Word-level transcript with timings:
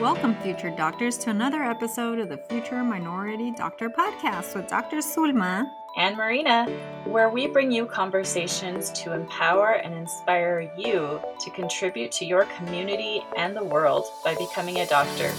Welcome, 0.00 0.34
future 0.42 0.68
doctors, 0.68 1.16
to 1.18 1.30
another 1.30 1.62
episode 1.62 2.18
of 2.18 2.28
the 2.28 2.36
Future 2.36 2.84
Minority 2.84 3.50
Doctor 3.50 3.88
Podcast 3.88 4.54
with 4.54 4.68
Dr. 4.68 4.98
Zulma 4.98 5.70
and 5.96 6.18
Marina, 6.18 6.66
where 7.06 7.30
we 7.30 7.46
bring 7.46 7.72
you 7.72 7.86
conversations 7.86 8.90
to 8.90 9.14
empower 9.14 9.76
and 9.76 9.94
inspire 9.94 10.70
you 10.76 11.18
to 11.40 11.50
contribute 11.52 12.12
to 12.12 12.26
your 12.26 12.44
community 12.44 13.24
and 13.38 13.56
the 13.56 13.64
world 13.64 14.04
by 14.22 14.34
becoming 14.34 14.80
a 14.80 14.86
doctor. 14.86 15.32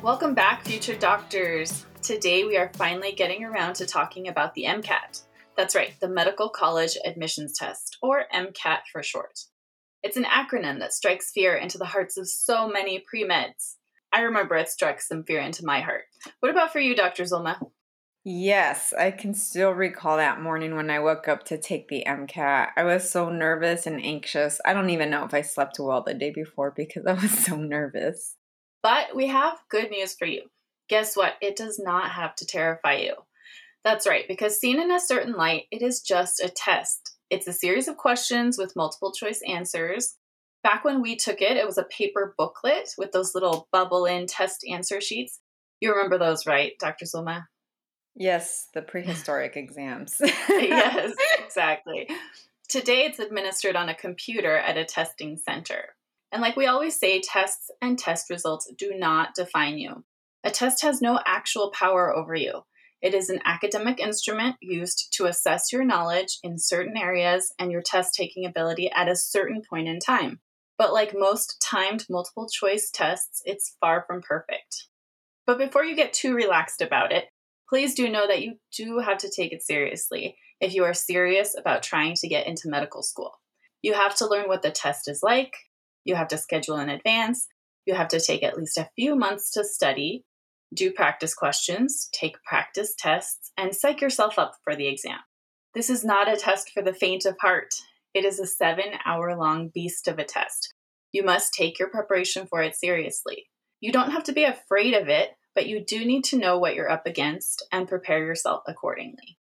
Welcome 0.00 0.32
back, 0.32 0.64
future 0.64 0.96
doctors. 0.96 1.84
Today 2.00 2.44
we 2.44 2.56
are 2.56 2.70
finally 2.72 3.12
getting 3.12 3.44
around 3.44 3.74
to 3.74 3.86
talking 3.86 4.28
about 4.28 4.54
the 4.54 4.64
MCAT. 4.64 5.24
That's 5.58 5.74
right, 5.74 5.92
the 5.98 6.08
Medical 6.08 6.48
College 6.48 6.96
Admissions 7.04 7.58
Test, 7.58 7.98
or 8.00 8.26
MCAT 8.32 8.82
for 8.92 9.02
short. 9.02 9.40
It's 10.04 10.16
an 10.16 10.22
acronym 10.22 10.78
that 10.78 10.92
strikes 10.92 11.32
fear 11.32 11.56
into 11.56 11.78
the 11.78 11.84
hearts 11.84 12.16
of 12.16 12.28
so 12.28 12.68
many 12.68 13.00
pre 13.00 13.28
meds. 13.28 13.74
I 14.12 14.20
remember 14.20 14.54
it 14.54 14.68
struck 14.68 15.00
some 15.00 15.24
fear 15.24 15.40
into 15.40 15.66
my 15.66 15.80
heart. 15.80 16.04
What 16.38 16.52
about 16.52 16.72
for 16.72 16.78
you, 16.78 16.94
Dr. 16.94 17.24
Zulma? 17.24 17.58
Yes, 18.22 18.94
I 18.96 19.10
can 19.10 19.34
still 19.34 19.72
recall 19.72 20.18
that 20.18 20.40
morning 20.40 20.76
when 20.76 20.90
I 20.90 21.00
woke 21.00 21.26
up 21.26 21.42
to 21.46 21.58
take 21.58 21.88
the 21.88 22.04
MCAT. 22.06 22.68
I 22.76 22.84
was 22.84 23.10
so 23.10 23.28
nervous 23.28 23.84
and 23.84 24.00
anxious. 24.00 24.60
I 24.64 24.74
don't 24.74 24.90
even 24.90 25.10
know 25.10 25.24
if 25.24 25.34
I 25.34 25.42
slept 25.42 25.80
well 25.80 26.04
the 26.04 26.14
day 26.14 26.30
before 26.30 26.70
because 26.70 27.04
I 27.04 27.14
was 27.14 27.36
so 27.46 27.56
nervous. 27.56 28.36
But 28.80 29.16
we 29.16 29.26
have 29.26 29.58
good 29.68 29.90
news 29.90 30.14
for 30.14 30.26
you. 30.26 30.42
Guess 30.88 31.16
what? 31.16 31.34
It 31.42 31.56
does 31.56 31.80
not 31.80 32.10
have 32.12 32.36
to 32.36 32.46
terrify 32.46 32.98
you. 32.98 33.14
That's 33.84 34.06
right, 34.06 34.24
because 34.28 34.58
seen 34.58 34.80
in 34.80 34.90
a 34.90 35.00
certain 35.00 35.34
light, 35.34 35.64
it 35.70 35.82
is 35.82 36.00
just 36.00 36.40
a 36.40 36.48
test. 36.48 37.16
It's 37.30 37.46
a 37.46 37.52
series 37.52 37.88
of 37.88 37.96
questions 37.96 38.58
with 38.58 38.76
multiple 38.76 39.12
choice 39.12 39.40
answers. 39.46 40.16
Back 40.62 40.84
when 40.84 41.00
we 41.00 41.16
took 41.16 41.40
it, 41.40 41.56
it 41.56 41.66
was 41.66 41.78
a 41.78 41.84
paper 41.84 42.34
booklet 42.36 42.90
with 42.98 43.12
those 43.12 43.34
little 43.34 43.68
bubble 43.72 44.06
in 44.06 44.26
test 44.26 44.64
answer 44.68 45.00
sheets. 45.00 45.40
You 45.80 45.92
remember 45.92 46.18
those, 46.18 46.46
right, 46.46 46.72
Dr. 46.80 47.04
Zulma? 47.04 47.44
Yes, 48.16 48.66
the 48.74 48.82
prehistoric 48.82 49.56
exams. 49.56 50.16
yes, 50.48 51.14
exactly. 51.38 52.08
Today, 52.68 53.04
it's 53.04 53.20
administered 53.20 53.76
on 53.76 53.88
a 53.88 53.94
computer 53.94 54.56
at 54.56 54.76
a 54.76 54.84
testing 54.84 55.36
center. 55.36 55.94
And 56.32 56.42
like 56.42 56.56
we 56.56 56.66
always 56.66 56.98
say, 56.98 57.20
tests 57.20 57.70
and 57.80 57.98
test 57.98 58.28
results 58.28 58.70
do 58.76 58.92
not 58.94 59.34
define 59.34 59.78
you. 59.78 60.04
A 60.44 60.50
test 60.50 60.82
has 60.82 61.00
no 61.00 61.20
actual 61.24 61.70
power 61.70 62.14
over 62.14 62.34
you. 62.34 62.64
It 63.00 63.14
is 63.14 63.30
an 63.30 63.40
academic 63.44 64.00
instrument 64.00 64.56
used 64.60 65.12
to 65.16 65.26
assess 65.26 65.72
your 65.72 65.84
knowledge 65.84 66.38
in 66.42 66.58
certain 66.58 66.96
areas 66.96 67.52
and 67.58 67.70
your 67.70 67.82
test 67.82 68.14
taking 68.14 68.44
ability 68.44 68.90
at 68.90 69.08
a 69.08 69.14
certain 69.16 69.62
point 69.68 69.86
in 69.86 70.00
time. 70.00 70.40
But 70.76 70.92
like 70.92 71.14
most 71.16 71.62
timed 71.62 72.06
multiple 72.10 72.48
choice 72.48 72.90
tests, 72.92 73.40
it's 73.44 73.76
far 73.80 74.04
from 74.06 74.20
perfect. 74.22 74.88
But 75.46 75.58
before 75.58 75.84
you 75.84 75.94
get 75.94 76.12
too 76.12 76.34
relaxed 76.34 76.80
about 76.80 77.12
it, 77.12 77.26
please 77.68 77.94
do 77.94 78.08
know 78.08 78.26
that 78.26 78.42
you 78.42 78.56
do 78.76 78.98
have 78.98 79.18
to 79.18 79.30
take 79.30 79.52
it 79.52 79.62
seriously 79.62 80.36
if 80.60 80.74
you 80.74 80.84
are 80.84 80.94
serious 80.94 81.54
about 81.56 81.82
trying 81.82 82.14
to 82.16 82.28
get 82.28 82.46
into 82.46 82.68
medical 82.68 83.02
school. 83.02 83.32
You 83.80 83.94
have 83.94 84.16
to 84.16 84.28
learn 84.28 84.48
what 84.48 84.62
the 84.62 84.70
test 84.70 85.08
is 85.08 85.20
like, 85.22 85.52
you 86.04 86.16
have 86.16 86.28
to 86.28 86.38
schedule 86.38 86.78
in 86.78 86.88
advance, 86.88 87.46
you 87.86 87.94
have 87.94 88.08
to 88.08 88.20
take 88.20 88.42
at 88.42 88.56
least 88.56 88.76
a 88.76 88.90
few 88.96 89.14
months 89.14 89.52
to 89.52 89.64
study, 89.64 90.24
do 90.74 90.92
practice 90.92 91.34
questions, 91.34 92.08
take 92.12 92.42
practice 92.42 92.94
tests, 92.98 93.52
and 93.56 93.74
psych 93.74 94.00
yourself 94.00 94.38
up 94.38 94.54
for 94.64 94.76
the 94.76 94.86
exam. 94.86 95.18
This 95.74 95.90
is 95.90 96.04
not 96.04 96.28
a 96.28 96.36
test 96.36 96.70
for 96.70 96.82
the 96.82 96.94
faint 96.94 97.24
of 97.24 97.36
heart. 97.40 97.74
It 98.14 98.24
is 98.24 98.38
a 98.40 98.46
seven 98.46 98.92
hour 99.04 99.36
long 99.36 99.68
beast 99.68 100.08
of 100.08 100.18
a 100.18 100.24
test. 100.24 100.74
You 101.12 101.22
must 101.22 101.54
take 101.54 101.78
your 101.78 101.88
preparation 101.88 102.46
for 102.46 102.62
it 102.62 102.74
seriously. 102.74 103.46
You 103.80 103.92
don't 103.92 104.10
have 104.10 104.24
to 104.24 104.32
be 104.32 104.44
afraid 104.44 104.94
of 104.94 105.08
it, 105.08 105.30
but 105.54 105.66
you 105.66 105.84
do 105.84 106.04
need 106.04 106.24
to 106.24 106.38
know 106.38 106.58
what 106.58 106.74
you're 106.74 106.90
up 106.90 107.06
against 107.06 107.64
and 107.72 107.88
prepare 107.88 108.24
yourself 108.24 108.62
accordingly. 108.66 109.38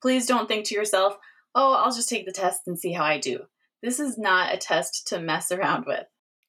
Please 0.00 0.26
don't 0.26 0.48
think 0.48 0.66
to 0.66 0.74
yourself, 0.74 1.16
oh, 1.54 1.74
I'll 1.74 1.92
just 1.92 2.08
take 2.08 2.26
the 2.26 2.32
test 2.32 2.62
and 2.66 2.78
see 2.78 2.92
how 2.92 3.04
I 3.04 3.18
do. 3.18 3.40
This 3.82 4.00
is 4.00 4.18
not 4.18 4.54
a 4.54 4.58
test 4.58 5.08
to 5.08 5.20
mess 5.20 5.50
around 5.50 5.86
with. 5.86 6.06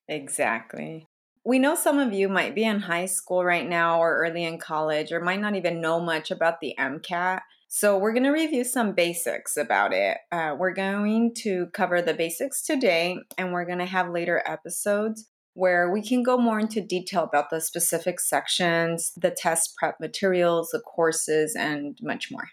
Exactly. 0.07 1.07
We 1.43 1.57
know 1.57 1.73
some 1.73 1.97
of 1.97 2.13
you 2.13 2.29
might 2.29 2.53
be 2.53 2.63
in 2.63 2.81
high 2.81 3.07
school 3.07 3.43
right 3.43 3.67
now 3.67 3.99
or 3.99 4.17
early 4.17 4.43
in 4.43 4.59
college 4.59 5.11
or 5.11 5.19
might 5.19 5.41
not 5.41 5.55
even 5.55 5.81
know 5.81 5.99
much 5.99 6.29
about 6.29 6.59
the 6.61 6.75
MCAT. 6.77 7.39
So, 7.67 7.97
we're 7.97 8.11
going 8.11 8.25
to 8.25 8.31
review 8.31 8.65
some 8.65 8.93
basics 8.93 9.55
about 9.55 9.93
it. 9.93 10.17
Uh, 10.31 10.55
we're 10.59 10.73
going 10.73 11.33
to 11.35 11.67
cover 11.73 12.01
the 12.01 12.13
basics 12.13 12.61
today, 12.63 13.17
and 13.37 13.53
we're 13.53 13.65
going 13.65 13.79
to 13.79 13.85
have 13.85 14.09
later 14.09 14.43
episodes 14.45 15.25
where 15.53 15.89
we 15.89 16.01
can 16.01 16.21
go 16.21 16.37
more 16.37 16.59
into 16.59 16.81
detail 16.81 17.23
about 17.23 17.49
the 17.49 17.61
specific 17.61 18.19
sections, 18.19 19.13
the 19.15 19.31
test 19.31 19.75
prep 19.77 19.99
materials, 19.99 20.69
the 20.71 20.81
courses, 20.81 21.55
and 21.55 21.97
much 22.01 22.29
more. 22.29 22.49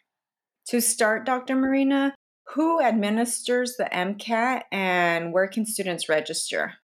To 0.69 0.81
start, 0.81 1.26
Dr. 1.26 1.56
Marina, 1.56 2.15
who 2.55 2.81
administers 2.81 3.75
the 3.76 3.88
MCAT 3.93 4.62
and 4.72 5.32
where 5.32 5.49
can 5.49 5.66
students 5.66 6.09
register? 6.09 6.75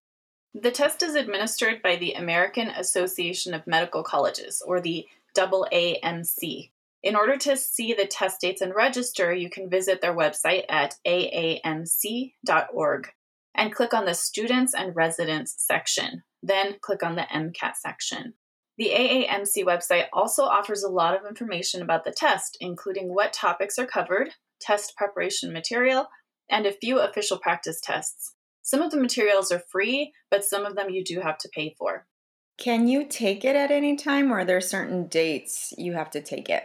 The 0.57 0.71
test 0.71 1.03
is 1.03 1.15
administered 1.15 1.81
by 1.81 1.97
the 1.97 2.13
American 2.13 2.69
Association 2.69 3.53
of 3.53 3.67
Medical 3.67 4.03
Colleges, 4.03 4.63
or 4.65 4.79
the 4.79 5.05
AAMC. 5.35 6.71
In 7.03 7.15
order 7.17 7.35
to 7.35 7.57
see 7.57 7.93
the 7.93 8.07
test 8.07 8.39
dates 8.39 8.61
and 8.61 8.73
register, 8.73 9.33
you 9.33 9.49
can 9.49 9.69
visit 9.69 9.99
their 9.99 10.15
website 10.15 10.63
at 10.69 10.95
aamc.org 11.05 12.31
and 13.53 13.75
click 13.75 13.93
on 13.93 14.05
the 14.05 14.13
Students 14.13 14.73
and 14.73 14.95
Residents 14.95 15.55
section. 15.57 16.23
Then 16.41 16.77
click 16.79 17.03
on 17.03 17.15
the 17.15 17.27
MCAT 17.29 17.75
section. 17.75 18.35
The 18.77 18.91
AAMC 18.91 19.65
website 19.65 20.05
also 20.13 20.43
offers 20.43 20.83
a 20.83 20.89
lot 20.89 21.17
of 21.17 21.27
information 21.27 21.81
about 21.81 22.05
the 22.05 22.13
test, 22.13 22.57
including 22.61 23.13
what 23.13 23.33
topics 23.33 23.77
are 23.77 23.85
covered, 23.85 24.29
test 24.61 24.95
preparation 24.95 25.51
material, 25.51 26.07
and 26.49 26.65
a 26.65 26.71
few 26.71 26.99
official 26.99 27.39
practice 27.39 27.81
tests. 27.81 28.34
Some 28.65 28.81
of 28.81 28.89
the 28.89 28.99
materials 28.99 29.51
are 29.51 29.59
free, 29.59 30.11
but 30.31 30.43
some 30.43 30.65
of 30.65 30.75
them 30.75 30.89
you 30.89 31.03
do 31.03 31.19
have 31.19 31.37
to 31.37 31.49
pay 31.49 31.75
for. 31.77 32.07
Can 32.57 32.87
you 32.87 33.05
take 33.05 33.45
it 33.45 33.55
at 33.55 33.69
any 33.69 33.95
time, 33.95 34.33
or 34.33 34.39
are 34.39 34.45
there 34.45 34.59
certain 34.59 35.05
dates 35.05 35.71
you 35.77 35.93
have 35.93 36.09
to 36.11 36.21
take 36.21 36.49
it? 36.49 36.63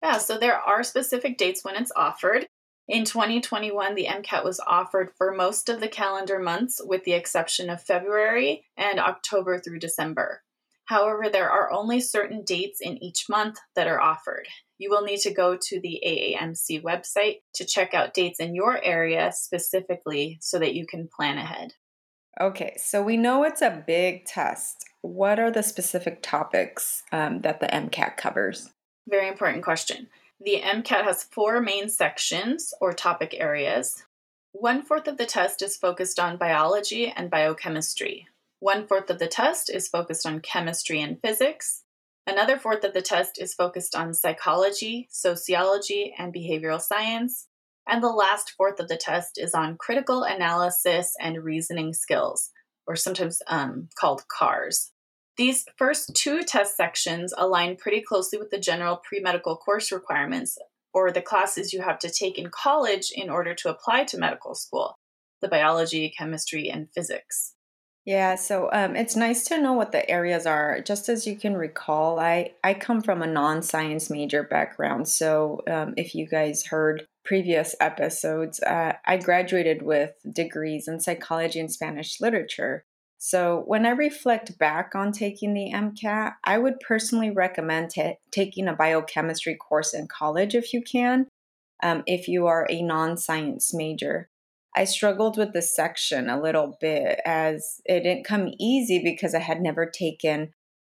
Yeah, 0.00 0.18
so 0.18 0.38
there 0.38 0.56
are 0.56 0.84
specific 0.84 1.38
dates 1.38 1.64
when 1.64 1.74
it's 1.74 1.90
offered. 1.96 2.46
In 2.86 3.04
2021, 3.04 3.96
the 3.96 4.06
MCAT 4.06 4.44
was 4.44 4.60
offered 4.64 5.10
for 5.18 5.32
most 5.32 5.68
of 5.68 5.80
the 5.80 5.88
calendar 5.88 6.38
months, 6.38 6.80
with 6.84 7.02
the 7.02 7.14
exception 7.14 7.68
of 7.68 7.82
February 7.82 8.64
and 8.76 9.00
October 9.00 9.58
through 9.58 9.80
December. 9.80 10.44
However, 10.84 11.28
there 11.28 11.50
are 11.50 11.72
only 11.72 12.00
certain 12.00 12.44
dates 12.44 12.80
in 12.80 13.02
each 13.02 13.28
month 13.28 13.58
that 13.74 13.88
are 13.88 14.00
offered 14.00 14.46
you 14.80 14.88
will 14.88 15.02
need 15.02 15.20
to 15.20 15.30
go 15.30 15.58
to 15.60 15.78
the 15.78 16.02
AAMC 16.04 16.82
website 16.82 17.42
to 17.52 17.66
check 17.66 17.92
out 17.92 18.14
dates 18.14 18.40
in 18.40 18.54
your 18.54 18.82
area 18.82 19.30
specifically 19.30 20.38
so 20.40 20.58
that 20.58 20.74
you 20.74 20.86
can 20.86 21.06
plan 21.06 21.36
ahead. 21.36 21.74
Okay, 22.40 22.74
so 22.78 23.02
we 23.02 23.18
know 23.18 23.44
it's 23.44 23.60
a 23.60 23.84
big 23.86 24.24
test. 24.24 24.86
What 25.02 25.38
are 25.38 25.50
the 25.50 25.62
specific 25.62 26.22
topics 26.22 27.02
um, 27.12 27.42
that 27.42 27.60
the 27.60 27.66
MCAT 27.66 28.16
covers? 28.16 28.70
Very 29.06 29.28
important 29.28 29.62
question. 29.62 30.08
The 30.40 30.62
MCAT 30.64 31.04
has 31.04 31.24
four 31.24 31.60
main 31.60 31.90
sections 31.90 32.72
or 32.80 32.94
topic 32.94 33.36
areas. 33.38 34.02
One 34.52 34.80
fourth 34.80 35.06
of 35.06 35.18
the 35.18 35.26
test 35.26 35.60
is 35.60 35.76
focused 35.76 36.18
on 36.18 36.38
biology 36.38 37.12
and 37.14 37.30
biochemistry. 37.30 38.28
One 38.60 38.86
fourth 38.86 39.10
of 39.10 39.18
the 39.18 39.28
test 39.28 39.68
is 39.68 39.88
focused 39.88 40.26
on 40.26 40.40
chemistry 40.40 41.02
and 41.02 41.20
physics. 41.20 41.82
Another 42.26 42.58
fourth 42.58 42.84
of 42.84 42.92
the 42.92 43.02
test 43.02 43.40
is 43.40 43.54
focused 43.54 43.94
on 43.96 44.14
psychology, 44.14 45.08
sociology, 45.10 46.14
and 46.18 46.34
behavioral 46.34 46.80
science. 46.80 47.48
And 47.88 48.02
the 48.02 48.08
last 48.08 48.52
fourth 48.56 48.78
of 48.78 48.88
the 48.88 48.96
test 48.96 49.32
is 49.36 49.54
on 49.54 49.76
critical 49.78 50.22
analysis 50.22 51.14
and 51.20 51.42
reasoning 51.42 51.92
skills, 51.92 52.50
or 52.86 52.94
sometimes 52.94 53.40
um, 53.48 53.88
called 53.98 54.22
CARS. 54.28 54.92
These 55.36 55.64
first 55.76 56.14
two 56.14 56.42
test 56.42 56.76
sections 56.76 57.32
align 57.36 57.76
pretty 57.76 58.02
closely 58.02 58.38
with 58.38 58.50
the 58.50 58.60
general 58.60 59.00
pre 59.02 59.20
medical 59.20 59.56
course 59.56 59.90
requirements, 59.90 60.58
or 60.92 61.10
the 61.10 61.22
classes 61.22 61.72
you 61.72 61.80
have 61.82 61.98
to 62.00 62.10
take 62.10 62.38
in 62.38 62.50
college 62.50 63.10
in 63.14 63.30
order 63.30 63.54
to 63.54 63.70
apply 63.70 64.04
to 64.04 64.18
medical 64.18 64.54
school 64.54 64.94
the 65.40 65.48
biology, 65.48 66.12
chemistry, 66.16 66.68
and 66.68 66.88
physics. 66.92 67.54
Yeah, 68.06 68.34
so 68.36 68.70
um, 68.72 68.96
it's 68.96 69.14
nice 69.14 69.44
to 69.44 69.60
know 69.60 69.74
what 69.74 69.92
the 69.92 70.08
areas 70.10 70.46
are. 70.46 70.80
Just 70.80 71.08
as 71.08 71.26
you 71.26 71.36
can 71.36 71.54
recall, 71.56 72.18
I, 72.18 72.52
I 72.64 72.74
come 72.74 73.02
from 73.02 73.22
a 73.22 73.26
non 73.26 73.62
science 73.62 74.08
major 74.10 74.42
background. 74.42 75.06
So 75.08 75.62
um, 75.68 75.94
if 75.96 76.14
you 76.14 76.26
guys 76.26 76.66
heard 76.66 77.06
previous 77.24 77.76
episodes, 77.80 78.60
uh, 78.62 78.94
I 79.06 79.18
graduated 79.18 79.82
with 79.82 80.14
degrees 80.32 80.88
in 80.88 80.98
psychology 81.00 81.60
and 81.60 81.70
Spanish 81.70 82.20
literature. 82.20 82.84
So 83.18 83.64
when 83.66 83.84
I 83.84 83.90
reflect 83.90 84.58
back 84.58 84.94
on 84.94 85.12
taking 85.12 85.52
the 85.52 85.70
MCAT, 85.72 86.34
I 86.42 86.56
would 86.56 86.80
personally 86.80 87.30
recommend 87.30 87.90
t- 87.90 88.14
taking 88.32 88.66
a 88.66 88.72
biochemistry 88.74 89.54
course 89.56 89.92
in 89.92 90.08
college 90.08 90.54
if 90.54 90.72
you 90.72 90.82
can. 90.82 91.26
um, 91.82 92.02
if 92.06 92.28
you 92.28 92.46
are 92.46 92.66
a 92.70 92.82
non 92.82 93.16
science 93.16 93.74
major. 93.74 94.28
I 94.74 94.84
struggled 94.84 95.36
with 95.36 95.52
this 95.52 95.74
section 95.74 96.28
a 96.28 96.40
little 96.40 96.76
bit 96.80 97.20
as 97.24 97.80
it 97.84 98.00
didn't 98.00 98.24
come 98.24 98.52
easy 98.58 99.02
because 99.02 99.34
I 99.34 99.40
had 99.40 99.60
never 99.60 99.86
taken 99.86 100.52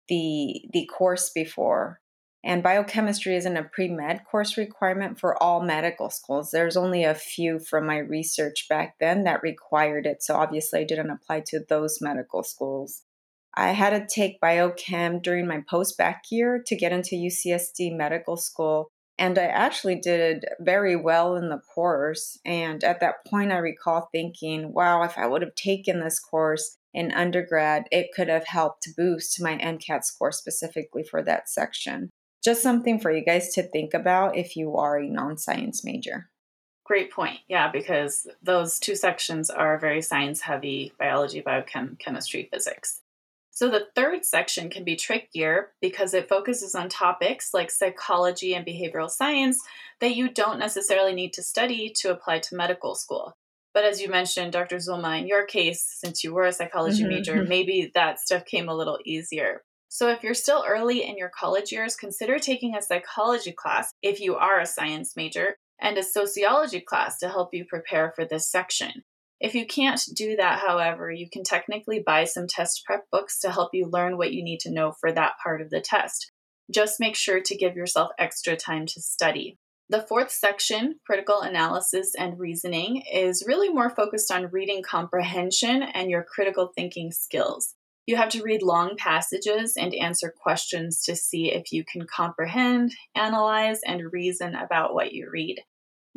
the 0.09 0.63
the 0.73 0.87
course 0.87 1.31
before. 1.31 2.01
And 2.45 2.63
biochemistry 2.63 3.35
isn't 3.35 3.57
a 3.57 3.65
pre 3.65 3.89
med 3.89 4.23
course 4.25 4.57
requirement 4.57 5.19
for 5.19 5.41
all 5.43 5.63
medical 5.63 6.11
schools. 6.11 6.51
There's 6.53 6.77
only 6.77 7.03
a 7.03 7.15
few 7.15 7.59
from 7.59 7.87
my 7.87 7.99
research 7.99 8.67
back 8.69 8.97
then 9.01 9.25
that 9.25 9.43
required 9.43 10.07
it. 10.07 10.23
So 10.23 10.37
obviously, 10.37 10.81
I 10.81 10.85
didn't 10.85 11.11
apply 11.11 11.43
to 11.49 11.61
those 11.69 12.01
medical 12.01 12.45
schools. 12.45 13.03
I 13.57 13.71
had 13.71 13.91
to 13.91 14.07
take 14.07 14.41
biochem 14.41 15.23
during 15.23 15.47
my 15.47 15.63
post 15.69 15.99
bac 15.99 16.25
year 16.31 16.63
to 16.67 16.77
get 16.77 16.93
into 16.93 17.17
UCSD 17.17 17.97
medical 17.97 18.37
school. 18.37 18.91
And 19.19 19.39
I 19.39 19.47
actually 19.47 19.97
did 19.97 20.45
very 20.61 20.95
well 20.95 21.37
in 21.37 21.49
the 21.49 21.59
course. 21.75 22.39
And 22.45 22.85
at 22.85 23.01
that 23.01 23.25
point, 23.27 23.51
I 23.51 23.59
recall 23.59 24.09
thinking, 24.13 24.73
wow, 24.73 25.03
if 25.03 25.17
I 25.17 25.27
would 25.27 25.43
have 25.43 25.55
taken 25.55 26.01
this 26.01 26.21
course 26.21 26.77
in 26.93 27.13
undergrad, 27.13 27.85
it 27.91 28.09
could 28.15 28.29
have 28.29 28.47
helped 28.47 28.89
boost 28.97 29.41
my 29.41 29.57
MCAT 29.57 30.05
score 30.05 30.33
specifically 30.33 31.03
for 31.03 31.23
that 31.23 31.49
section 31.49 32.11
just 32.47 32.63
something 32.63 33.01
for 33.01 33.11
you 33.11 33.25
guys 33.25 33.53
to 33.55 33.63
think 33.65 33.93
about 33.93 34.37
if 34.37 34.55
you 34.55 34.77
are 34.77 34.99
a 34.99 35.09
non 35.09 35.37
science 35.37 35.85
major. 35.85 36.31
Great 36.85 37.11
point. 37.11 37.41
Yeah, 37.49 37.73
because 37.73 38.29
those 38.41 38.79
two 38.79 38.95
sections 38.95 39.51
are 39.51 39.81
very 39.81 40.01
science 40.01 40.43
heavy 40.43 40.93
biology, 40.97 41.43
biochem, 41.43 41.99
chemistry, 41.99 42.49
physics. 42.53 43.01
So 43.57 43.71
the 43.71 43.87
third 43.95 44.27
section 44.27 44.69
can 44.69 44.85
be 44.85 44.97
trickier 44.97 45.73
because 45.81 46.13
it 46.13 46.29
focuses 46.29 46.75
on 46.75 46.91
topics 46.91 47.55
like 47.55 47.71
psychology 47.71 48.55
and 48.55 48.67
behavioral 48.67 49.09
science 49.09 49.59
that 49.99 50.15
you 50.15 50.29
don't 50.29 50.59
necessarily 50.59 51.15
need 51.15 51.33
to 51.33 51.43
study 51.43 51.91
to 52.01 52.11
apply 52.11 52.41
to 52.41 52.55
medical 52.55 52.95
school. 52.95 53.35
But 53.73 53.85
as 53.85 53.99
you 53.99 54.11
mentioned, 54.11 54.53
Dr. 54.53 54.77
Zulma, 54.77 55.19
in 55.19 55.27
your 55.27 55.47
case, 55.47 55.83
since 55.83 56.23
you 56.23 56.35
were 56.35 56.45
a 56.45 56.53
psychology 56.53 57.01
mm-hmm. 57.01 57.09
major, 57.09 57.45
maybe 57.45 57.91
that 57.95 58.21
stuff 58.21 58.45
came 58.45 58.69
a 58.69 58.75
little 58.75 58.99
easier. 59.07 59.63
So, 59.89 60.11
if 60.11 60.23
you're 60.23 60.35
still 60.35 60.63
early 60.69 61.03
in 61.03 61.17
your 61.17 61.31
college 61.31 61.73
years, 61.73 61.97
consider 61.97 62.39
taking 62.39 62.77
a 62.77 62.83
psychology 62.83 63.53
class 63.53 63.91
if 64.03 64.21
you 64.21 64.37
are 64.37 64.61
a 64.61 64.67
science 64.67 65.17
major 65.17 65.57
and 65.81 65.97
a 65.97 66.03
sociology 66.03 66.81
class 66.81 67.17
to 67.21 67.31
help 67.31 67.55
you 67.55 67.65
prepare 67.65 68.13
for 68.15 68.27
this 68.27 68.51
section. 68.51 69.05
If 69.41 69.55
you 69.55 69.67
can't 69.67 70.01
do 70.15 70.37
that, 70.37 70.61
however, 70.61 71.11
you 71.11 71.29
can 71.29 71.45
technically 71.45 72.03
buy 72.05 72.25
some 72.25 72.47
test 72.47 72.83
prep 72.87 73.05
books 73.11 73.39
to 73.41 73.51
help 73.51 73.71
you 73.75 73.87
learn 73.87 74.17
what 74.17 74.33
you 74.33 74.43
need 74.43 74.61
to 74.61 74.73
know 74.73 74.93
for 74.93 75.13
that 75.13 75.35
part 75.43 75.61
of 75.61 75.71
the 75.71 75.81
test. 75.81 76.33
Just 76.71 77.01
make 77.01 77.17
sure 77.17 77.41
to 77.41 77.57
give 77.57 77.77
yourself 77.77 78.11
extra 78.19 78.57
time 78.57 78.87
to 78.87 79.01
study. 79.01 79.59
The 79.89 80.03
fourth 80.03 80.33
section, 80.33 80.97
critical 81.07 81.43
analysis 81.43 82.13
and 82.19 82.41
reasoning, 82.41 83.03
is 83.13 83.45
really 83.47 83.69
more 83.69 83.91
focused 83.91 84.33
on 84.33 84.51
reading 84.51 84.83
comprehension 84.83 85.83
and 85.83 86.11
your 86.11 86.25
critical 86.25 86.73
thinking 86.75 87.13
skills. 87.13 87.75
You 88.07 88.17
have 88.17 88.31
to 88.31 88.43
read 88.43 88.63
long 88.63 88.97
passages 88.97 89.77
and 89.77 89.95
answer 89.95 90.33
questions 90.43 91.03
to 91.03 91.15
see 91.15 91.53
if 91.53 91.73
you 91.73 91.85
can 91.85 92.07
comprehend, 92.07 92.95
analyze, 93.15 93.81
and 93.87 94.13
reason 94.13 94.55
about 94.55 94.95
what 94.95 95.13
you 95.13 95.29
read. 95.31 95.61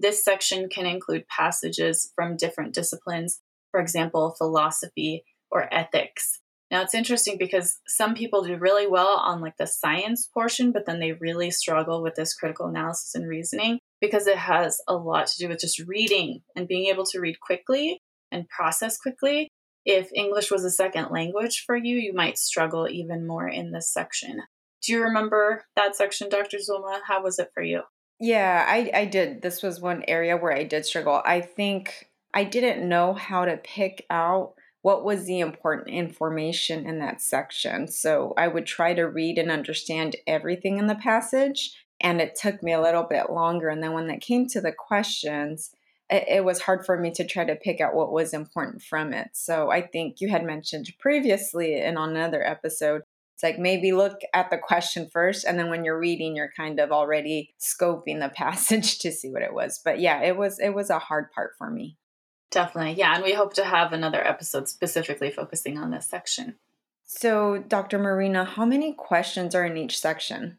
This 0.02 0.24
section 0.24 0.70
can 0.70 0.86
include 0.86 1.28
passages 1.28 2.12
from 2.16 2.38
different 2.38 2.74
disciplines, 2.74 3.42
for 3.72 3.80
example, 3.80 4.36
philosophy 4.38 5.26
or 5.52 5.74
ethics. 5.74 6.40
Now 6.72 6.84
it's 6.84 6.94
interesting 6.94 7.38
because 7.38 7.80
some 7.88 8.14
people 8.14 8.44
do 8.44 8.56
really 8.56 8.88
well 8.88 9.18
on 9.18 9.42
like 9.42 9.58
the 9.58 9.66
science 9.68 10.30
portion, 10.32 10.72
but 10.72 10.86
then 10.86 11.00
they 11.00 11.14
really 11.14 11.50
struggle 11.52 12.04
with 12.04 12.16
this 12.16 12.34
critical 12.36 12.68
analysis 12.68 13.16
and 13.16 13.28
reasoning 13.28 13.80
because 14.00 14.28
it 14.28 14.38
has 14.38 14.80
a 14.88 14.96
lot 14.96 15.28
to 15.28 15.38
do 15.40 15.50
with 15.50 15.60
just 15.60 15.80
reading 15.80 16.42
and 16.56 16.68
being 16.68 16.86
able 16.86 17.06
to 17.06 17.20
read 17.20 17.40
quickly 17.40 18.00
and 18.32 18.48
process 18.48 18.98
quickly 18.98 19.50
if 19.86 20.12
English 20.14 20.52
was 20.52 20.64
a 20.64 20.70
second 20.70 21.08
language 21.10 21.64
for 21.66 21.76
you, 21.76 21.98
you 21.98 22.14
might 22.14 22.38
struggle 22.38 22.88
even 22.88 23.26
more 23.26 23.48
in 23.48 23.72
this 23.72 23.92
section. 23.92 24.44
Do 24.84 24.94
you 24.94 25.02
remember 25.02 25.64
that 25.76 25.96
section, 25.96 26.30
Dr. 26.30 26.58
Zulma? 26.58 27.00
How 27.08 27.24
was 27.24 27.40
it 27.40 27.50
for 27.54 27.64
you? 27.64 27.82
Yeah, 28.20 28.66
I, 28.68 28.92
I 28.94 29.06
did. 29.06 29.42
This 29.42 29.64
was 29.64 29.80
one 29.80 30.04
area 30.08 30.36
where 30.36 30.54
I 30.54 30.64
did 30.64 30.86
struggle. 30.86 31.22
I 31.26 31.42
think 31.42 32.10
I 32.34 32.44
didn't 32.44 32.88
know 32.88 33.14
how 33.14 33.46
to 33.46 33.58
pick 33.58 34.06
out 34.10 34.54
what 34.82 35.04
was 35.04 35.26
the 35.26 35.40
important 35.40 35.90
information 35.90 36.86
in 36.86 37.00
that 37.00 37.22
section. 37.22 37.88
So 37.88 38.34
I 38.38 38.48
would 38.48 38.66
try 38.66 38.94
to 38.94 39.04
read 39.04 39.38
and 39.38 39.52
understand 39.52 40.16
everything 40.28 40.80
in 40.80 40.88
the 40.88 40.96
passage, 40.96 41.74
and 42.02 42.22
it 42.22 42.36
took 42.36 42.62
me 42.62 42.74
a 42.74 42.82
little 42.82 43.04
bit 43.04 43.30
longer. 43.30 43.70
And 43.70 43.82
then 43.82 43.94
when 43.94 44.10
it 44.10 44.22
came 44.22 44.48
to 44.48 44.62
the 44.62 44.72
questions, 44.72 45.72
it, 46.10 46.26
it 46.28 46.46
was 46.46 46.62
hard 46.62 46.86
for 46.86 46.98
me 46.98 47.12
to 47.12 47.26
try 47.26 47.46
to 47.46 47.56
pick 47.56 47.82
out 47.82 47.94
what 47.94 48.12
was 48.12 48.34
important 48.34 48.82
from 48.82 49.14
it. 49.14 49.30
So 49.34 49.70
I 49.70 49.82
think 49.82 50.22
you 50.22 50.30
had 50.30 50.46
mentioned 50.46 50.92
previously 51.00 51.80
and 51.80 51.98
on 51.98 52.12
another 52.12 52.46
episode, 52.46 53.04
it's 53.40 53.44
like 53.46 53.58
maybe 53.58 53.94
look 53.94 54.20
at 54.34 54.50
the 54.50 54.58
question 54.58 55.08
first, 55.10 55.46
and 55.46 55.58
then 55.58 55.70
when 55.70 55.86
you're 55.86 55.98
reading, 55.98 56.36
you're 56.36 56.52
kind 56.58 56.78
of 56.78 56.92
already 56.92 57.54
scoping 57.58 58.20
the 58.20 58.28
passage 58.36 59.00
to 59.00 59.14
see 59.14 59.30
what 59.30 59.44
it 59.44 59.54
was. 59.54 59.80
But 59.82 60.02
yeah, 60.02 60.22
it 60.24 60.36
was 60.36 60.60
it 60.60 60.72
was 60.72 60.90
a 60.90 61.00
hard 61.00 61.32
part 61.32 61.52
for 61.58 61.70
me. 61.70 61.96
Definitely. 62.52 62.96
Yeah. 62.96 63.16
And 63.16 63.24
we 63.24 63.32
hope 63.32 63.54
to 63.54 63.64
have 63.64 63.94
another 63.94 64.22
episode 64.28 64.68
specifically 64.68 65.32
focusing 65.32 65.78
on 65.78 65.92
this 65.92 66.06
section. 66.06 66.56
So, 67.06 67.60
Dr. 67.60 67.98
Marina, 67.98 68.44
how 68.44 68.66
many 68.66 68.92
questions 68.92 69.56
are 69.56 69.66
in 69.66 69.78
each 69.78 69.98
section? 69.98 70.58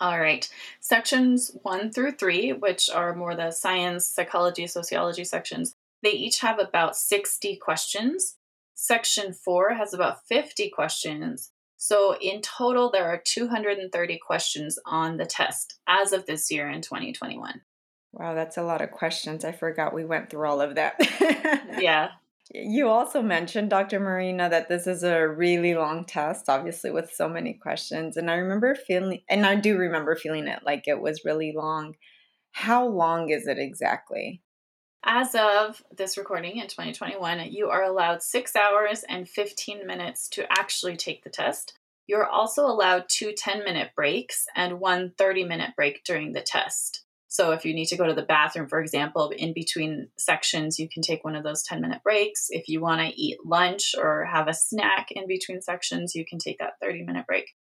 All 0.00 0.18
right. 0.18 0.48
Sections 0.80 1.56
one 1.62 1.92
through 1.92 2.12
three, 2.12 2.52
which 2.52 2.90
are 2.90 3.14
more 3.14 3.36
the 3.36 3.52
science, 3.52 4.06
psychology, 4.06 4.66
sociology 4.66 5.22
sections, 5.22 5.76
they 6.02 6.10
each 6.10 6.40
have 6.40 6.58
about 6.58 6.96
60 6.96 7.54
questions. 7.58 8.38
Section 8.74 9.32
four 9.32 9.74
has 9.74 9.94
about 9.94 10.26
50 10.26 10.68
questions. 10.70 11.52
So, 11.80 12.16
in 12.20 12.42
total, 12.42 12.90
there 12.90 13.06
are 13.06 13.22
230 13.24 14.18
questions 14.18 14.78
on 14.84 15.16
the 15.16 15.24
test 15.24 15.78
as 15.86 16.12
of 16.12 16.26
this 16.26 16.50
year 16.50 16.68
in 16.68 16.82
2021. 16.82 17.62
Wow, 18.12 18.34
that's 18.34 18.56
a 18.56 18.62
lot 18.62 18.82
of 18.82 18.90
questions. 18.90 19.44
I 19.44 19.52
forgot 19.52 19.94
we 19.94 20.04
went 20.04 20.28
through 20.28 20.48
all 20.48 20.60
of 20.60 20.74
that. 20.74 20.96
yeah, 21.80 22.08
you 22.52 22.88
also 22.88 23.22
mentioned, 23.22 23.70
Dr. 23.70 24.00
Marina, 24.00 24.48
that 24.48 24.68
this 24.68 24.86
is 24.86 25.02
a 25.02 25.28
really 25.28 25.74
long 25.74 26.04
test, 26.04 26.48
obviously, 26.48 26.90
with 26.90 27.12
so 27.12 27.28
many 27.28 27.54
questions. 27.54 28.16
And 28.16 28.30
I 28.30 28.34
remember 28.34 28.74
feeling, 28.74 29.20
and 29.28 29.44
I 29.44 29.54
do 29.54 29.76
remember 29.76 30.16
feeling 30.16 30.48
it 30.48 30.60
like 30.64 30.88
it 30.88 31.00
was 31.00 31.24
really 31.24 31.52
long. 31.54 31.94
How 32.52 32.86
long 32.86 33.28
is 33.28 33.46
it 33.46 33.58
exactly? 33.58 34.42
As 35.04 35.34
of 35.34 35.82
this 35.96 36.18
recording 36.18 36.56
in 36.56 36.66
2021, 36.66 37.52
you 37.52 37.68
are 37.68 37.84
allowed 37.84 38.22
six 38.22 38.56
hours 38.56 39.04
and 39.08 39.28
15 39.28 39.86
minutes 39.86 40.28
to 40.30 40.46
actually 40.50 40.96
take 40.96 41.22
the 41.22 41.30
test. 41.30 41.78
You're 42.08 42.26
also 42.26 42.66
allowed 42.66 43.04
two 43.08 43.32
10 43.36 43.64
minute 43.64 43.90
breaks 43.94 44.46
and 44.56 44.80
one 44.80 45.12
30 45.16 45.44
minute 45.44 45.76
break 45.76 46.02
during 46.04 46.32
the 46.32 46.40
test. 46.40 47.04
So 47.28 47.52
if 47.52 47.64
you 47.64 47.74
need 47.74 47.86
to 47.86 47.96
go 47.96 48.06
to 48.06 48.14
the 48.14 48.22
bathroom, 48.22 48.68
for 48.68 48.80
example, 48.80 49.30
in 49.30 49.52
between 49.52 50.08
sections, 50.16 50.78
you 50.78 50.88
can 50.88 51.02
take 51.02 51.22
one 51.22 51.36
of 51.36 51.44
those 51.44 51.62
10 51.62 51.80
minute 51.80 52.02
breaks. 52.02 52.46
If 52.50 52.68
you 52.68 52.80
want 52.80 53.00
to 53.00 53.20
eat 53.20 53.44
lunch 53.44 53.94
or 53.96 54.24
have 54.24 54.48
a 54.48 54.54
snack 54.54 55.12
in 55.12 55.28
between 55.28 55.60
sections, 55.60 56.14
you 56.14 56.24
can 56.24 56.38
take 56.38 56.58
that 56.58 56.80
30 56.82 57.04
minute 57.04 57.26
break. 57.26 57.54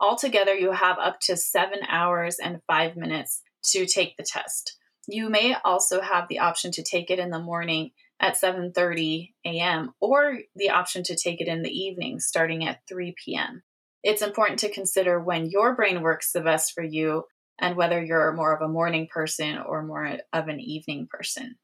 Altogether, 0.00 0.54
you 0.54 0.72
have 0.72 0.98
up 0.98 1.20
to 1.22 1.36
seven 1.36 1.80
hours 1.88 2.38
and 2.38 2.62
five 2.66 2.96
minutes 2.96 3.42
to 3.64 3.84
take 3.84 4.16
the 4.16 4.24
test. 4.24 4.78
You 5.12 5.28
may 5.28 5.56
also 5.64 6.00
have 6.00 6.28
the 6.28 6.38
option 6.38 6.70
to 6.72 6.84
take 6.84 7.10
it 7.10 7.18
in 7.18 7.30
the 7.30 7.40
morning 7.40 7.90
at 8.20 8.36
7:30 8.36 9.32
a.m. 9.44 9.92
or 9.98 10.38
the 10.54 10.70
option 10.70 11.02
to 11.02 11.16
take 11.16 11.40
it 11.40 11.48
in 11.48 11.62
the 11.62 11.70
evening 11.70 12.20
starting 12.20 12.64
at 12.64 12.86
3 12.88 13.14
p.m. 13.24 13.64
It's 14.04 14.22
important 14.22 14.60
to 14.60 14.72
consider 14.72 15.18
when 15.18 15.50
your 15.50 15.74
brain 15.74 16.02
works 16.02 16.30
the 16.30 16.40
best 16.40 16.74
for 16.74 16.84
you 16.84 17.24
and 17.58 17.76
whether 17.76 18.00
you're 18.00 18.32
more 18.32 18.54
of 18.54 18.62
a 18.62 18.72
morning 18.72 19.08
person 19.12 19.58
or 19.58 19.82
more 19.82 20.18
of 20.32 20.46
an 20.46 20.60
evening 20.60 21.08
person. 21.10 21.56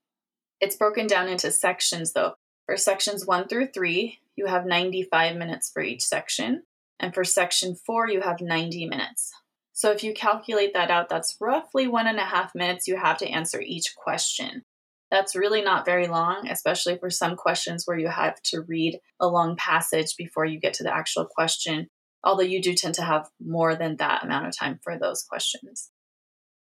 It's 0.60 0.76
broken 0.76 1.06
down 1.06 1.28
into 1.28 1.52
sections 1.52 2.14
though. 2.14 2.34
For 2.66 2.76
sections 2.76 3.24
one 3.26 3.46
through 3.46 3.68
three, 3.68 4.18
you 4.34 4.46
have 4.46 4.66
95 4.66 5.36
minutes 5.36 5.70
for 5.70 5.82
each 5.82 6.02
section. 6.02 6.64
And 6.98 7.14
for 7.14 7.22
section 7.22 7.76
four, 7.76 8.08
you 8.08 8.22
have 8.22 8.40
90 8.40 8.88
minutes. 8.88 9.32
So 9.76 9.92
if 9.92 10.02
you 10.02 10.14
calculate 10.14 10.72
that 10.72 10.90
out, 10.90 11.08
that's 11.08 11.36
roughly 11.40 11.86
one 11.86 12.06
and 12.06 12.18
a 12.18 12.24
half 12.24 12.54
minutes 12.54 12.88
you 12.88 12.96
have 12.96 13.18
to 13.18 13.28
answer 13.28 13.60
each 13.60 13.94
question. 13.94 14.62
That's 15.10 15.36
really 15.36 15.62
not 15.62 15.84
very 15.84 16.08
long, 16.08 16.48
especially 16.48 16.98
for 16.98 17.10
some 17.10 17.36
questions 17.36 17.84
where 17.84 17.98
you 17.98 18.08
have 18.08 18.40
to 18.46 18.62
read 18.62 18.98
a 19.20 19.28
long 19.28 19.54
passage 19.54 20.16
before 20.16 20.46
you 20.46 20.58
get 20.58 20.74
to 20.74 20.82
the 20.82 20.92
actual 20.92 21.26
question 21.26 21.88
although 22.26 22.42
you 22.42 22.60
do 22.60 22.74
tend 22.74 22.96
to 22.96 23.02
have 23.02 23.30
more 23.40 23.76
than 23.76 23.96
that 23.96 24.24
amount 24.24 24.46
of 24.46 24.56
time 24.56 24.80
for 24.82 24.98
those 24.98 25.22
questions. 25.22 25.90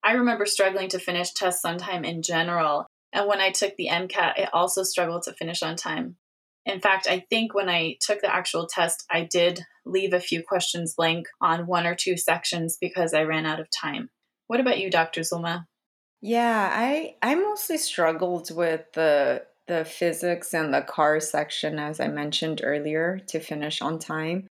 I 0.04 0.12
remember 0.12 0.46
struggling 0.46 0.90
to 0.90 1.00
finish 1.00 1.32
tests 1.32 1.66
on 1.66 1.80
time 1.80 2.06
in 2.06 2.22
general, 2.22 2.86
and 3.12 3.28
when 3.28 3.42
I 3.42 3.50
took 3.50 3.76
the 3.76 3.90
MCAT, 3.92 4.40
I 4.40 4.50
also 4.54 4.84
struggled 4.84 5.24
to 5.24 5.34
finish 5.34 5.64
on 5.64 5.76
time. 5.76 6.18
In 6.66 6.80
fact, 6.82 7.08
I 7.08 7.26
think 7.30 7.54
when 7.54 7.70
I 7.70 7.98
took 8.02 8.22
the 8.22 8.34
actual 8.34 8.68
test, 8.68 9.06
I 9.10 9.28
did 9.32 9.62
leave 9.86 10.14
a 10.14 10.20
few 10.20 10.44
questions 10.44 10.96
blank 10.98 11.28
on 11.40 11.68
one 11.68 11.86
or 11.86 11.96
two 11.96 12.18
sections 12.18 12.78
because 12.80 13.14
I 13.14 13.24
ran 13.24 13.46
out 13.46 13.60
of 13.60 13.70
time. 13.70 14.10
What 14.48 14.60
about 14.60 14.80
you, 14.80 14.90
Dr. 14.90 15.22
Zulma? 15.22 15.66
Yeah, 16.22 16.72
I 16.74 17.16
I 17.22 17.36
mostly 17.36 17.78
struggled 17.78 18.56
with 18.56 18.82
the 18.94 19.46
the 19.68 19.86
physics 19.86 20.54
and 20.54 20.74
the 20.74 20.82
car 20.82 21.20
section 21.20 21.80
as 21.80 22.00
I 22.00 22.08
mentioned 22.08 22.62
earlier 22.64 23.20
to 23.28 23.40
finish 23.40 23.82
on 23.82 24.00
time. 24.00 24.48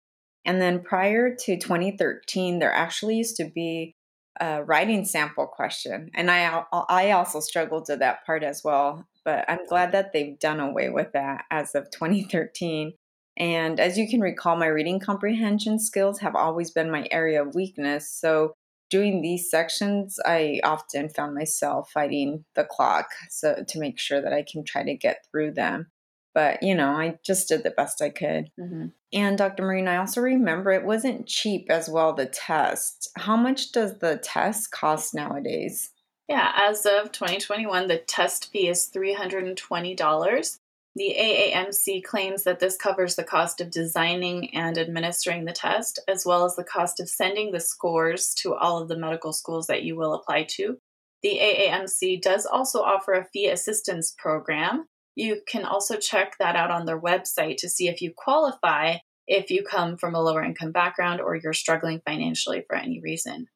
And 0.45 0.61
then 0.61 0.81
prior 0.81 1.33
to 1.35 1.57
2013, 1.57 2.59
there 2.59 2.73
actually 2.73 3.15
used 3.15 3.37
to 3.37 3.45
be 3.45 3.95
a 4.39 4.63
writing 4.63 5.05
sample 5.05 5.47
question, 5.47 6.09
and 6.13 6.29
I 6.31 6.63
I 6.71 7.11
also 7.11 7.39
struggled 7.39 7.85
to 7.85 7.97
that 7.97 8.25
part 8.25 8.43
as 8.43 8.63
well. 8.63 9.07
But 9.25 9.45
I'm 9.47 9.65
glad 9.67 9.91
that 9.93 10.11
they've 10.11 10.37
done 10.37 10.59
away 10.59 10.89
with 10.89 11.13
that 11.13 11.45
as 11.49 11.75
of 11.75 11.89
2013. 11.91 12.93
And 13.37 13.79
as 13.79 13.97
you 13.97 14.07
can 14.07 14.21
recall, 14.21 14.55
my 14.57 14.67
reading 14.67 14.99
comprehension 14.99 15.79
skills 15.79 16.19
have 16.19 16.35
always 16.35 16.71
been 16.71 16.91
my 16.91 17.07
area 17.09 17.41
of 17.41 17.55
weakness. 17.55 18.11
So 18.11 18.53
doing 18.89 19.21
these 19.21 19.49
sections, 19.49 20.19
I 20.25 20.59
often 20.63 21.09
found 21.09 21.33
myself 21.33 21.89
fighting 21.91 22.45
the 22.53 22.63
clock 22.63 23.09
so 23.29 23.63
to 23.67 23.79
make 23.79 23.97
sure 23.97 24.21
that 24.21 24.33
I 24.33 24.43
can 24.43 24.63
try 24.63 24.83
to 24.83 24.93
get 24.95 25.25
through 25.31 25.53
them. 25.53 25.87
But 26.33 26.63
you 26.63 26.75
know, 26.75 26.89
I 26.89 27.19
just 27.23 27.47
did 27.47 27.63
the 27.63 27.71
best 27.71 28.01
I 28.01 28.09
could. 28.09 28.49
Mm-hmm. 28.59 28.87
And 29.13 29.37
Dr. 29.37 29.63
Marina 29.63 29.91
I 29.91 29.97
also 29.97 30.21
remember 30.21 30.71
it 30.71 30.85
wasn't 30.85 31.27
cheap 31.27 31.67
as 31.69 31.89
well. 31.89 32.13
The 32.13 32.25
test. 32.25 33.09
How 33.15 33.37
much 33.37 33.71
does 33.71 33.99
the 33.99 34.17
test 34.17 34.71
cost 34.71 35.13
nowadays? 35.13 35.91
Yeah, 36.27 36.51
as 36.55 36.85
of 36.85 37.11
2021, 37.11 37.87
the 37.87 37.97
test 37.97 38.51
fee 38.51 38.69
is 38.69 38.89
$320. 38.95 40.59
The 40.95 41.15
AAMC 41.19 42.03
claims 42.03 42.43
that 42.43 42.59
this 42.59 42.77
covers 42.77 43.15
the 43.15 43.23
cost 43.23 43.59
of 43.59 43.71
designing 43.71 44.53
and 44.55 44.77
administering 44.77 45.45
the 45.45 45.51
test, 45.51 45.99
as 46.07 46.25
well 46.25 46.45
as 46.45 46.55
the 46.55 46.63
cost 46.63 46.99
of 46.99 47.09
sending 47.09 47.51
the 47.51 47.59
scores 47.59 48.33
to 48.35 48.53
all 48.53 48.79
of 48.79 48.87
the 48.87 48.97
medical 48.97 49.33
schools 49.33 49.67
that 49.67 49.83
you 49.83 49.95
will 49.95 50.13
apply 50.13 50.43
to. 50.51 50.77
The 51.23 51.39
AAMC 51.41 52.21
does 52.21 52.45
also 52.45 52.81
offer 52.81 53.13
a 53.13 53.25
fee 53.25 53.49
assistance 53.49 54.13
program. 54.17 54.85
You 55.15 55.41
can 55.47 55.65
also 55.65 55.97
check 55.97 56.35
that 56.39 56.55
out 56.55 56.71
on 56.71 56.85
their 56.85 56.99
website 56.99 57.57
to 57.57 57.69
see 57.69 57.87
if 57.87 58.01
you 58.01 58.13
qualify 58.15 58.97
if 59.27 59.49
you 59.49 59.63
come 59.63 59.97
from 59.97 60.15
a 60.15 60.21
lower 60.21 60.43
income 60.43 60.71
background 60.71 61.21
or 61.21 61.35
you're 61.35 61.53
struggling 61.53 62.01
financially 62.05 62.63
for 62.67 62.75
any 62.75 62.99
reason. 62.99 63.47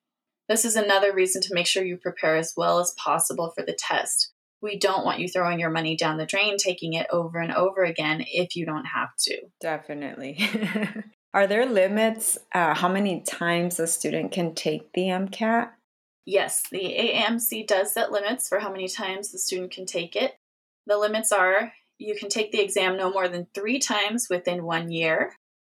This 0.48 0.64
is 0.64 0.76
another 0.76 1.14
reason 1.14 1.42
to 1.42 1.54
make 1.54 1.68
sure 1.68 1.84
you 1.84 1.98
prepare 1.98 2.38
as 2.38 2.54
well 2.56 2.80
as 2.80 2.96
possible 2.98 3.52
for 3.56 3.66
the 3.66 3.78
test 3.78 4.32
we 4.62 4.78
don't 4.78 5.06
want 5.06 5.20
you 5.20 5.28
throwing 5.28 5.60
your 5.60 5.70
money 5.70 5.96
down 5.96 6.18
the 6.18 6.26
drain, 6.26 6.58
taking 6.58 6.94
it 6.94 7.08
over 7.12 7.40
and 7.40 7.54
over 7.54 7.84
again 7.84 8.24
if 8.28 8.56
you 8.56 8.66
don't 8.66 8.86
have 8.86 9.10
to. 9.20 9.38
Definitely. 9.62 10.40
Are 11.34 11.48
there 11.48 11.66
limits 11.66 12.38
uh, 12.54 12.74
how 12.74 12.90
many 12.90 13.22
times 13.22 13.80
a 13.80 13.88
student 13.88 14.32
can 14.32 14.56
take 14.56 14.94
the 14.94 15.04
MCAT? 15.04 15.70
Yes, 16.26 16.64
the 16.72 16.80
AAMC 16.80 17.68
does 17.68 17.94
set 17.94 18.12
limits 18.12 18.50
for 18.50 18.60
how 18.60 18.72
many 18.72 18.88
times 18.88 19.32
the 19.32 19.38
student 19.38 19.72
can 19.72 19.86
take 19.86 20.16
it. 20.16 20.34
The 20.88 20.98
limits 20.98 21.34
are 21.34 21.74
you 21.98 22.16
can 22.16 22.30
take 22.30 22.54
the 22.54 22.62
exam 22.62 22.96
no 22.96 23.12
more 23.12 23.28
than 23.28 23.48
three 23.54 23.78
times 23.78 24.28
within 24.30 24.64
one 24.64 24.90
year, 24.90 25.34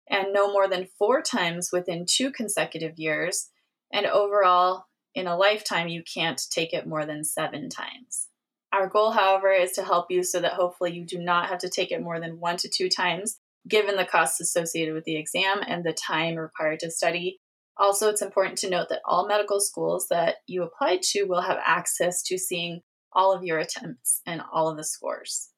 and 0.10 0.32
no 0.32 0.54
more 0.54 0.70
than 0.70 0.88
four 0.98 1.22
times 1.22 1.70
within 1.74 2.06
two 2.08 2.32
consecutive 2.32 2.98
years. 2.98 3.50
And 3.92 4.06
overall, 4.06 4.86
in 5.14 5.28
a 5.28 5.36
lifetime, 5.36 5.90
you 5.90 6.02
can't 6.02 6.42
take 6.50 6.74
it 6.74 6.88
more 6.88 7.06
than 7.06 7.26
seven 7.26 7.68
times. 7.68 8.30
Our 8.72 8.88
goal, 8.88 9.12
however, 9.12 9.52
is 9.52 9.74
to 9.74 9.84
help 9.84 10.06
you 10.10 10.24
so 10.24 10.40
that 10.40 10.54
hopefully 10.54 10.94
you 10.94 11.06
do 11.06 11.20
not 11.20 11.50
have 11.50 11.60
to 11.60 11.70
take 11.70 11.92
it 11.92 12.02
more 12.02 12.22
than 12.22 12.40
one 12.40 12.56
to 12.58 12.70
two 12.70 12.88
times, 12.88 13.38
given 13.68 13.98
the 13.98 14.06
costs 14.06 14.40
associated 14.40 14.94
with 14.94 15.04
the 15.04 15.18
exam 15.18 15.60
and 15.68 15.84
the 15.84 15.92
time 15.92 16.36
required 16.36 16.80
to 16.80 16.90
study. 16.90 17.42
Also, 17.76 18.08
it's 18.08 18.22
important 18.22 18.58
to 18.60 18.70
note 18.70 18.88
that 18.90 19.02
all 19.04 19.28
medical 19.28 19.60
schools 19.60 20.08
that 20.10 20.36
you 20.48 20.64
apply 20.64 21.00
to 21.02 21.24
will 21.24 21.42
have 21.42 21.58
access 21.66 22.24
to 22.24 22.38
seeing 22.38 22.82
all 23.14 23.34
of 23.34 23.44
your 23.44 23.60
attempts 23.60 24.22
and 24.26 24.42
all 24.52 24.70
of 24.70 24.78
the 24.78 24.84
scores. 24.84 25.50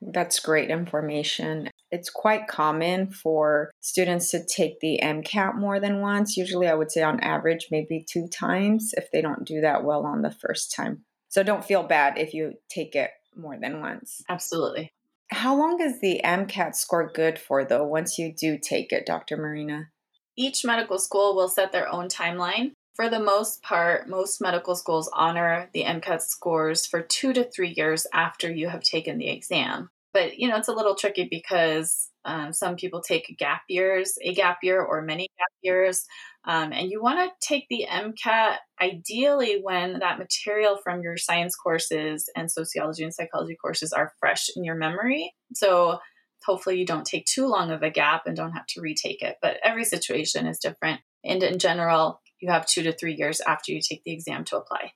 That's 0.00 0.40
great 0.40 0.70
information. 0.70 1.70
It's 1.92 2.10
quite 2.10 2.48
common 2.48 3.10
for 3.10 3.70
students 3.80 4.30
to 4.30 4.44
take 4.44 4.80
the 4.80 4.98
MCAT 5.02 5.54
more 5.56 5.78
than 5.78 6.00
once. 6.00 6.36
Usually, 6.36 6.66
I 6.66 6.74
would 6.74 6.90
say 6.90 7.02
on 7.02 7.20
average, 7.20 7.68
maybe 7.70 8.04
two 8.08 8.26
times 8.26 8.92
if 8.96 9.10
they 9.12 9.20
don't 9.20 9.44
do 9.44 9.60
that 9.60 9.84
well 9.84 10.04
on 10.04 10.22
the 10.22 10.32
first 10.32 10.74
time. 10.74 11.04
So 11.28 11.42
don't 11.42 11.64
feel 11.64 11.84
bad 11.84 12.18
if 12.18 12.34
you 12.34 12.54
take 12.68 12.96
it 12.96 13.10
more 13.36 13.56
than 13.58 13.80
once. 13.80 14.22
Absolutely. 14.28 14.90
How 15.30 15.56
long 15.56 15.80
is 15.80 16.00
the 16.00 16.20
MCAT 16.24 16.74
score 16.74 17.10
good 17.10 17.38
for, 17.38 17.64
though, 17.64 17.84
once 17.86 18.18
you 18.18 18.34
do 18.34 18.58
take 18.58 18.92
it, 18.92 19.06
Dr. 19.06 19.36
Marina? 19.36 19.88
Each 20.36 20.64
medical 20.64 20.98
school 20.98 21.34
will 21.34 21.48
set 21.48 21.72
their 21.72 21.90
own 21.90 22.08
timeline. 22.08 22.72
For 22.94 23.08
the 23.08 23.20
most 23.20 23.62
part, 23.62 24.08
most 24.08 24.40
medical 24.40 24.76
schools 24.76 25.10
honor 25.14 25.70
the 25.72 25.84
MCAT 25.84 26.20
scores 26.20 26.86
for 26.86 27.00
two 27.00 27.32
to 27.32 27.44
three 27.44 27.72
years 27.76 28.06
after 28.12 28.52
you 28.52 28.68
have 28.68 28.82
taken 28.82 29.18
the 29.18 29.30
exam. 29.30 29.90
But, 30.12 30.38
you 30.38 30.46
know, 30.48 30.56
it's 30.56 30.68
a 30.68 30.74
little 30.74 30.94
tricky 30.94 31.26
because 31.30 32.10
um, 32.26 32.52
some 32.52 32.76
people 32.76 33.00
take 33.00 33.34
gap 33.38 33.62
years, 33.68 34.18
a 34.22 34.34
gap 34.34 34.58
year, 34.62 34.82
or 34.82 35.00
many 35.00 35.28
gap 35.38 35.48
years. 35.62 36.04
Um, 36.44 36.72
and 36.72 36.90
you 36.90 37.02
want 37.02 37.18
to 37.18 37.46
take 37.46 37.66
the 37.70 37.86
MCAT 37.90 38.56
ideally 38.80 39.60
when 39.62 40.00
that 40.00 40.18
material 40.18 40.78
from 40.82 41.00
your 41.00 41.16
science 41.16 41.56
courses 41.56 42.28
and 42.36 42.50
sociology 42.50 43.04
and 43.04 43.14
psychology 43.14 43.56
courses 43.56 43.92
are 43.92 44.12
fresh 44.20 44.50
in 44.54 44.64
your 44.64 44.74
memory. 44.74 45.32
So 45.54 45.98
hopefully 46.44 46.78
you 46.78 46.86
don't 46.86 47.06
take 47.06 47.24
too 47.24 47.46
long 47.46 47.70
of 47.70 47.82
a 47.82 47.90
gap 47.90 48.26
and 48.26 48.36
don't 48.36 48.52
have 48.52 48.66
to 48.66 48.80
retake 48.80 49.22
it. 49.22 49.36
But 49.40 49.58
every 49.64 49.84
situation 49.84 50.46
is 50.46 50.58
different. 50.58 51.00
And 51.24 51.42
in 51.42 51.58
general, 51.58 52.20
you 52.42 52.50
have 52.50 52.66
two 52.66 52.82
to 52.82 52.92
three 52.92 53.14
years 53.14 53.40
after 53.40 53.72
you 53.72 53.80
take 53.80 54.02
the 54.04 54.12
exam 54.12 54.44
to 54.46 54.58
apply. 54.58 54.92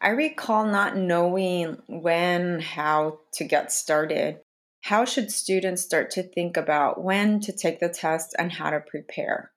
I 0.00 0.10
recall 0.10 0.64
not 0.64 0.96
knowing 0.96 1.82
when, 1.88 2.60
how 2.60 3.18
to 3.32 3.44
get 3.44 3.72
started. 3.72 4.38
How 4.84 5.04
should 5.04 5.32
students 5.32 5.82
start 5.82 6.10
to 6.12 6.22
think 6.22 6.56
about 6.56 7.02
when 7.02 7.40
to 7.40 7.52
take 7.52 7.80
the 7.80 7.88
test 7.88 8.34
and 8.38 8.52
how 8.52 8.70
to 8.70 8.80
prepare? 8.80 9.50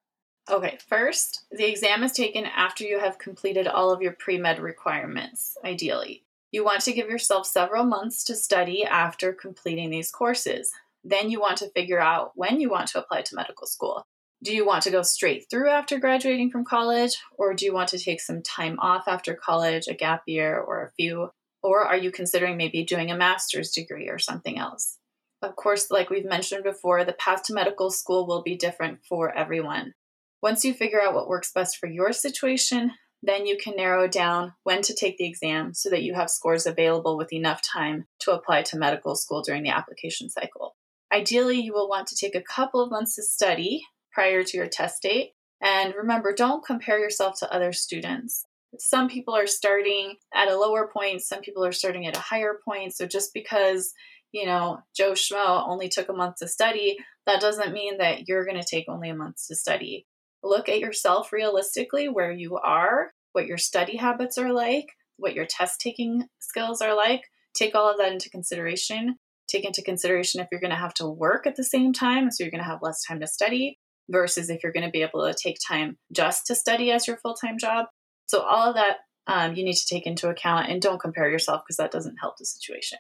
Okay, 0.50 0.80
first, 0.90 1.46
the 1.52 1.70
exam 1.70 2.04
is 2.04 2.12
taken 2.12 2.46
after 2.46 2.84
you 2.84 3.00
have 3.00 3.20
completed 3.20 3.68
all 3.68 3.92
of 3.92 4.02
your 4.02 4.14
pre 4.14 4.40
med 4.40 4.60
requirements, 4.60 5.56
ideally. 5.64 6.24
You 6.52 6.66
want 6.66 6.82
to 6.82 6.94
give 6.94 7.08
yourself 7.08 7.46
several 7.46 7.86
months 7.86 8.24
to 8.26 8.36
study 8.36 8.84
after 8.84 9.32
completing 9.32 9.92
these 9.92 10.12
courses. 10.12 10.72
Then 11.04 11.30
you 11.30 11.40
want 11.40 11.58
to 11.60 11.70
figure 11.70 12.02
out 12.02 12.32
when 12.36 12.60
you 12.60 12.70
want 12.70 12.88
to 12.90 13.00
apply 13.00 13.22
to 13.22 13.36
medical 13.36 13.68
school. 13.68 14.06
Do 14.44 14.56
you 14.56 14.66
want 14.66 14.84
to 14.84 14.92
go 14.92 15.04
straight 15.04 15.46
through 15.52 15.70
after 15.70 16.00
graduating 16.00 16.50
from 16.50 16.66
college, 16.66 17.16
or 17.38 17.54
do 17.54 17.64
you 17.64 17.74
want 17.74 17.90
to 17.90 18.00
take 18.00 18.20
some 18.20 18.42
time 18.42 18.80
off 18.80 19.04
after 19.08 19.36
college, 19.36 19.88
a 19.88 19.94
gap 19.94 20.24
year, 20.26 20.60
or 20.60 20.84
a 20.84 20.92
few? 20.94 21.30
Or 21.62 21.86
are 21.86 21.98
you 21.98 22.12
considering 22.12 22.58
maybe 22.58 22.84
doing 22.84 23.12
a 23.12 23.18
master's 23.18 23.70
degree 23.70 24.10
or 24.10 24.18
something 24.18 24.58
else? 24.58 24.98
Of 25.44 25.56
course, 25.56 25.92
like 25.92 26.10
we've 26.10 26.26
mentioned 26.26 26.64
before, 26.64 27.04
the 27.04 27.14
path 27.14 27.44
to 27.44 27.54
medical 27.54 27.92
school 27.92 28.26
will 28.26 28.42
be 28.42 28.56
different 28.56 29.06
for 29.08 29.32
everyone. 29.36 29.94
Once 30.42 30.66
you 30.66 30.74
figure 30.74 31.02
out 31.02 31.14
what 31.14 31.30
works 31.30 31.52
best 31.52 31.78
for 31.78 31.88
your 31.88 32.12
situation, 32.12 32.94
then 33.22 33.46
you 33.46 33.58
can 33.58 33.76
narrow 33.76 34.08
down 34.08 34.54
when 34.64 34.82
to 34.82 34.96
take 34.96 35.18
the 35.18 35.28
exam 35.28 35.76
so 35.76 35.92
that 35.92 36.02
you 36.02 36.16
have 36.16 36.32
scores 36.32 36.66
available 36.66 37.16
with 37.16 37.32
enough 37.32 37.62
time 37.62 38.06
to 38.22 38.32
apply 38.32 38.64
to 38.64 38.78
medical 38.78 39.16
school 39.16 39.44
during 39.44 39.62
the 39.62 39.70
application 39.70 40.30
cycle. 40.30 40.76
Ideally, 41.14 41.60
you 41.60 41.74
will 41.74 41.88
want 41.88 42.08
to 42.08 42.16
take 42.16 42.34
a 42.34 42.42
couple 42.42 42.82
of 42.82 42.90
months 42.90 43.16
to 43.16 43.22
study 43.22 43.84
prior 44.12 44.44
to 44.44 44.58
your 44.58 44.68
test 44.68 45.02
date. 45.02 45.32
And 45.62 45.94
remember, 45.96 46.34
don't 46.34 46.66
compare 46.66 47.00
yourself 47.00 47.40
to 47.40 47.54
other 47.54 47.72
students. 47.74 48.46
Some 48.80 49.10
people 49.10 49.36
are 49.36 49.48
starting 49.48 50.16
at 50.34 50.48
a 50.48 50.58
lower 50.58 50.90
point, 50.92 51.22
some 51.22 51.42
people 51.42 51.66
are 51.66 51.74
starting 51.74 52.08
at 52.08 52.18
a 52.18 52.22
higher 52.22 52.60
point. 52.66 52.96
So 52.96 53.06
just 53.06 53.34
because, 53.34 53.94
you 54.32 54.46
know, 54.46 54.80
Joe 54.96 55.12
Schmo 55.12 55.68
only 55.68 55.90
took 55.90 56.10
a 56.10 56.14
month 56.14 56.38
to 56.38 56.48
study, 56.48 56.98
that 57.26 57.42
doesn't 57.42 57.74
mean 57.74 57.98
that 57.98 58.28
you're 58.28 58.46
going 58.46 58.60
to 58.60 58.68
take 58.68 58.86
only 58.88 59.10
a 59.10 59.16
month 59.16 59.46
to 59.48 59.56
study 59.56 60.08
look 60.44 60.70
at 60.70 60.80
yourself 60.80 61.32
realistically 61.32 62.10
where 62.10 62.32
you 62.32 62.58
are, 62.58 63.14
what 63.34 63.46
your 63.46 63.58
study 63.58 63.98
habits 63.98 64.38
are 64.38 64.54
like, 64.54 64.88
what 65.18 65.34
your 65.34 65.46
test 65.46 65.80
taking 65.80 66.26
skills 66.40 66.82
are 66.82 66.96
like. 66.96 67.22
Take 67.54 67.76
all 67.76 67.90
of 67.90 67.98
that 67.98 68.12
into 68.12 68.30
consideration. 68.30 69.18
Take 69.48 69.66
into 69.66 69.82
consideration 69.82 70.42
if 70.42 70.48
you're 70.52 70.62
going 70.62 70.72
to 70.72 70.78
have 70.78 70.94
to 70.96 71.08
work 71.08 71.46
at 71.46 71.56
the 71.56 71.64
same 71.64 71.94
time, 71.94 72.32
so 72.32 72.44
you're 72.44 72.52
going 72.52 72.64
to 72.64 72.70
have 72.70 72.82
less 72.82 73.04
time 73.04 73.20
to 73.20 73.28
study, 73.28 73.78
versus 74.12 74.50
if 74.50 74.64
you're 74.64 74.72
going 74.72 74.86
to 74.86 74.92
be 74.92 75.02
able 75.02 75.26
to 75.26 75.34
take 75.34 75.58
time 75.66 75.98
just 76.12 76.46
to 76.48 76.56
study 76.56 76.92
as 76.92 77.08
your 77.08 77.18
full 77.18 77.34
time 77.34 77.58
job. 77.58 77.86
So, 78.28 78.42
all 78.42 78.70
of 78.70 78.76
that 78.76 78.98
um, 79.28 79.56
you 79.56 79.64
need 79.64 79.76
to 79.76 79.86
take 79.86 80.06
into 80.06 80.30
account 80.30 80.70
and 80.70 80.82
don't 80.82 81.00
compare 81.00 81.30
yourself 81.30 81.62
because 81.64 81.78
that 81.78 81.92
doesn't 81.92 82.18
help 82.18 82.38
the 82.38 82.46
situation. 82.46 82.98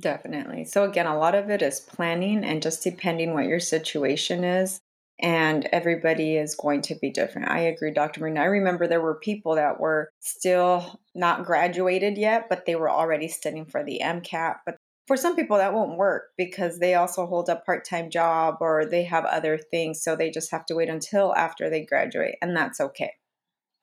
Definitely. 0.00 0.64
So, 0.64 0.84
again, 0.84 1.06
a 1.06 1.18
lot 1.18 1.34
of 1.34 1.50
it 1.50 1.62
is 1.62 1.80
planning 1.80 2.44
and 2.44 2.62
just 2.62 2.82
depending 2.82 3.34
what 3.34 3.46
your 3.46 3.60
situation 3.60 4.44
is 4.44 4.80
and 5.20 5.68
everybody 5.70 6.36
is 6.36 6.56
going 6.56 6.82
to 6.82 6.96
be 6.96 7.10
different. 7.10 7.48
I 7.48 7.60
agree, 7.60 7.92
Dr. 7.92 8.20
Marina. 8.20 8.40
I 8.40 8.46
remember 8.46 8.86
there 8.86 9.00
were 9.00 9.14
people 9.14 9.54
that 9.54 9.78
were 9.78 10.10
still 10.20 11.00
not 11.14 11.44
graduated 11.44 12.18
yet, 12.18 12.48
but 12.48 12.66
they 12.66 12.74
were 12.74 12.90
already 12.90 13.28
studying 13.28 13.66
for 13.66 13.84
the 13.84 14.00
MCAT. 14.02 14.56
But 14.66 14.76
for 15.06 15.16
some 15.16 15.36
people, 15.36 15.58
that 15.58 15.74
won't 15.74 15.98
work 15.98 16.30
because 16.36 16.78
they 16.78 16.94
also 16.94 17.26
hold 17.26 17.48
a 17.48 17.56
part 17.56 17.84
time 17.84 18.10
job 18.10 18.56
or 18.60 18.86
they 18.86 19.04
have 19.04 19.24
other 19.24 19.58
things. 19.58 20.02
So 20.02 20.16
they 20.16 20.30
just 20.30 20.50
have 20.50 20.64
to 20.66 20.74
wait 20.74 20.88
until 20.88 21.34
after 21.34 21.68
they 21.68 21.84
graduate, 21.84 22.36
and 22.40 22.56
that's 22.56 22.80
okay. 22.80 23.12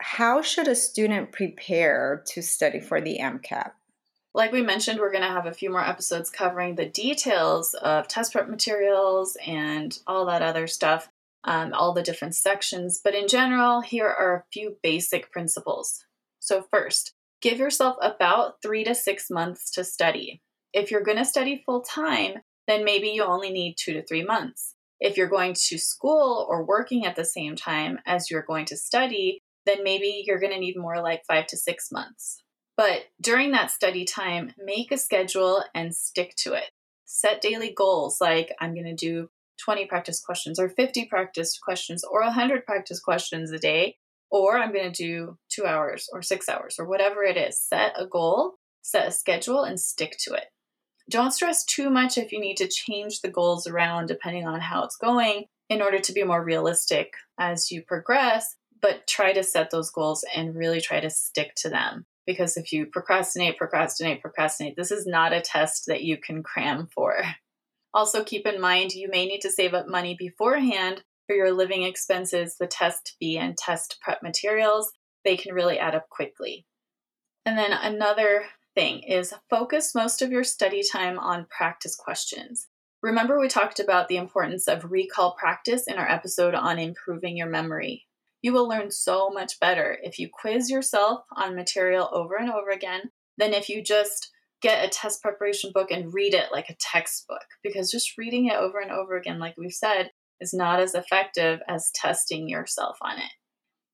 how 0.02 0.42
should 0.42 0.68
a 0.68 0.76
student 0.76 1.32
prepare 1.32 2.24
to 2.28 2.42
study 2.42 2.80
for 2.80 3.00
the 3.02 3.20
MCAT? 3.22 3.72
Like 4.34 4.52
we 4.52 4.62
mentioned, 4.62 5.00
we're 5.00 5.12
going 5.12 5.24
to 5.24 5.30
have 5.30 5.46
a 5.46 5.54
few 5.54 5.70
more 5.70 5.86
episodes 5.86 6.30
covering 6.30 6.76
the 6.76 6.86
details 6.86 7.74
of 7.76 8.08
test 8.08 8.32
prep 8.32 8.50
materials 8.50 9.38
and 9.46 9.98
all 10.08 10.26
that 10.26 10.42
other 10.42 10.68
stuff, 10.68 11.10
um, 11.44 11.74
all 11.74 11.94
the 11.94 12.02
different 12.02 12.36
sections. 12.36 13.02
But 13.04 13.14
in 13.14 13.28
general, 13.28 13.82
here 13.82 14.08
are 14.08 14.36
a 14.36 14.44
few 14.54 14.78
basic 14.82 15.32
principles. 15.32 16.06
So, 16.40 16.66
first, 16.72 17.14
give 17.42 17.60
yourself 17.60 17.98
about 18.02 18.62
three 18.62 18.84
to 18.86 18.96
six 18.96 19.30
months 19.30 19.70
to 19.72 19.84
study. 19.84 20.42
If 20.74 20.92
you're 20.92 21.04
going 21.04 21.18
to 21.18 21.26
study 21.26 21.64
full 21.66 21.82
time, 21.82 22.42
then 22.68 22.86
maybe 22.86 23.10
you 23.10 23.24
only 23.24 23.52
need 23.52 23.76
two 23.78 23.94
to 23.94 24.06
three 24.06 24.24
months. 24.24 24.76
If 25.00 25.18
you're 25.18 25.28
going 25.28 25.56
to 25.68 25.78
school 25.78 26.46
or 26.50 26.64
working 26.64 27.06
at 27.06 27.16
the 27.16 27.26
same 27.26 27.56
time 27.56 28.00
as 28.06 28.30
you're 28.30 28.46
going 28.48 28.66
to 28.66 28.78
study, 28.78 29.40
then 29.66 29.84
maybe 29.84 30.24
you're 30.26 30.40
going 30.40 30.54
to 30.54 30.60
need 30.60 30.78
more 30.78 31.02
like 31.02 31.24
five 31.28 31.48
to 31.48 31.58
six 31.58 31.92
months. 31.92 32.42
But 32.78 33.04
during 33.20 33.52
that 33.52 33.72
study 33.72 34.06
time, 34.06 34.54
make 34.58 34.92
a 34.92 34.98
schedule 34.98 35.64
and 35.76 35.96
stick 35.96 36.36
to 36.38 36.54
it. 36.54 36.72
Set 37.06 37.42
daily 37.42 37.74
goals 37.76 38.22
like 38.22 38.56
I'm 38.60 38.74
going 38.74 38.86
to 38.86 38.96
do 38.96 39.30
20 39.64 39.86
practice 39.86 40.20
questions 40.20 40.60
or 40.60 40.70
50 40.70 41.06
practice 41.06 41.60
questions 41.60 42.04
or 42.04 42.22
100 42.22 42.66
practice 42.66 43.00
questions 43.00 43.52
a 43.52 43.60
day, 43.60 43.98
or 44.30 44.58
I'm 44.58 44.74
going 44.74 44.92
to 44.92 45.04
do 45.04 45.38
two 45.50 45.66
hours 45.66 46.10
or 46.12 46.22
six 46.22 46.48
hours 46.48 46.78
or 46.80 46.86
whatever 46.86 47.24
it 47.24 47.38
is. 47.38 47.60
Set 47.60 47.94
a 48.00 48.06
goal, 48.06 48.56
set 48.82 49.08
a 49.08 49.12
schedule, 49.12 49.64
and 49.64 49.80
stick 49.80 50.16
to 50.22 50.34
it. 50.34 50.46
Don't 51.10 51.32
stress 51.32 51.66
too 51.66 51.90
much 51.90 52.18
if 52.18 52.32
you 52.32 52.40
need 52.40 52.58
to 52.58 52.68
change 52.68 53.22
the 53.22 53.32
goals 53.32 53.68
around 53.68 54.08
depending 54.08 54.48
on 54.48 54.62
how 54.62 54.84
it's 54.84 54.96
going 54.96 55.46
in 55.70 55.82
order 55.82 56.00
to 56.00 56.14
be 56.14 56.24
more 56.24 56.44
realistic 56.44 57.14
as 57.40 57.72
you 57.72 57.82
progress, 57.82 58.56
but 58.82 59.08
try 59.08 59.34
to 59.34 59.44
set 59.44 59.72
those 59.72 59.92
goals 59.92 60.26
and 60.36 60.56
really 60.56 60.82
try 60.82 61.00
to 61.00 61.10
stick 61.10 61.54
to 61.56 61.70
them 61.70 62.06
because 62.26 62.58
if 62.58 62.72
you 62.72 62.86
procrastinate, 62.86 63.58
procrastinate, 63.58 64.22
procrastinate, 64.22 64.76
this 64.76 64.92
is 64.92 65.06
not 65.06 65.34
a 65.34 65.42
test 65.42 65.86
that 65.88 66.04
you 66.04 66.18
can 66.18 66.44
cram 66.44 66.88
for. 66.94 67.22
Also, 67.94 68.24
keep 68.24 68.46
in 68.46 68.62
mind 68.62 68.94
you 68.94 69.10
may 69.10 69.26
need 69.26 69.42
to 69.42 69.52
save 69.52 69.74
up 69.74 69.88
money 69.88 70.16
beforehand 70.18 71.04
for 71.28 71.36
your 71.36 71.52
living 71.52 71.84
expenses, 71.84 72.56
the 72.60 72.68
test 72.68 73.16
fee, 73.20 73.38
and 73.38 73.58
test 73.58 73.98
prep 74.02 74.24
materials. 74.24 74.92
They 75.24 75.38
can 75.38 75.54
really 75.54 75.78
add 75.78 75.96
up 75.96 76.10
quickly. 76.10 76.66
And 77.46 77.58
then 77.58 77.72
another 77.74 78.46
thing 78.76 79.04
is 79.04 79.34
focus 79.50 79.96
most 79.96 80.22
of 80.22 80.32
your 80.32 80.44
study 80.44 80.82
time 80.84 81.20
on 81.20 81.48
practice 81.50 81.96
questions. 81.96 82.68
Remember, 83.02 83.40
we 83.40 83.48
talked 83.48 83.80
about 83.80 84.08
the 84.08 84.18
importance 84.18 84.68
of 84.68 84.92
recall 84.92 85.36
practice 85.36 85.88
in 85.88 85.98
our 85.98 86.10
episode 86.10 86.54
on 86.54 86.78
improving 86.78 87.36
your 87.36 87.50
memory. 87.50 88.06
You 88.42 88.54
will 88.54 88.68
learn 88.68 88.92
so 88.92 89.30
much 89.30 89.60
better 89.60 89.98
if 90.02 90.20
you 90.20 90.30
quiz 90.32 90.70
yourself 90.70 91.22
on 91.36 91.56
material 91.56 92.10
over 92.12 92.36
and 92.36 92.52
over 92.52 92.70
again 92.70 93.12
than 93.38 93.54
if 93.54 93.70
you 93.70 93.84
just 93.84 94.30
get 94.62 94.86
a 94.86 94.90
test 94.90 95.22
preparation 95.22 95.72
book 95.74 95.90
and 95.90 96.14
read 96.14 96.34
it 96.34 96.52
like 96.52 96.70
a 96.70 96.76
textbook. 96.80 97.46
Because 97.64 97.92
just 97.92 98.18
reading 98.18 98.46
it 98.46 98.56
over 98.56 98.80
and 98.80 98.92
over 98.92 99.18
again, 99.18 99.40
like 99.40 99.56
we've 99.58 99.74
said, 99.74 100.12
is 100.40 100.54
not 100.54 100.80
as 100.80 100.96
effective 100.96 101.60
as 101.68 101.92
testing 101.94 102.48
yourself 102.48 102.98
on 103.02 103.18
it. 103.18 103.32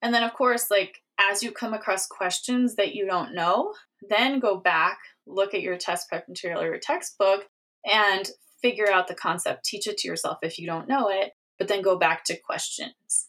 And 0.02 0.14
then, 0.14 0.24
of 0.24 0.34
course, 0.34 0.70
like 0.70 1.02
as 1.20 1.44
you 1.44 1.52
come 1.52 1.74
across 1.74 2.08
questions 2.08 2.76
that 2.76 2.94
you 2.94 3.06
don't 3.06 3.34
know, 3.34 3.74
then 4.08 4.40
go 4.40 4.58
back, 4.58 4.98
look 5.26 5.54
at 5.54 5.62
your 5.62 5.78
test 5.78 6.10
prep 6.10 6.28
material 6.28 6.62
or 6.62 6.68
your 6.68 6.80
textbook, 6.80 7.48
and 7.86 8.30
figure 8.62 8.90
out 8.92 9.08
the 9.08 9.16
concept. 9.16 9.66
Teach 9.66 9.88
it 9.88 9.98
to 10.00 10.08
yourself 10.08 10.38
if 10.42 10.60
you 10.60 10.68
don't 10.68 10.88
know 10.88 11.10
it, 11.10 11.32
but 11.58 11.68
then 11.68 11.82
go 11.82 11.98
back 11.98 12.24
to 12.26 12.40
questions. 12.40 13.28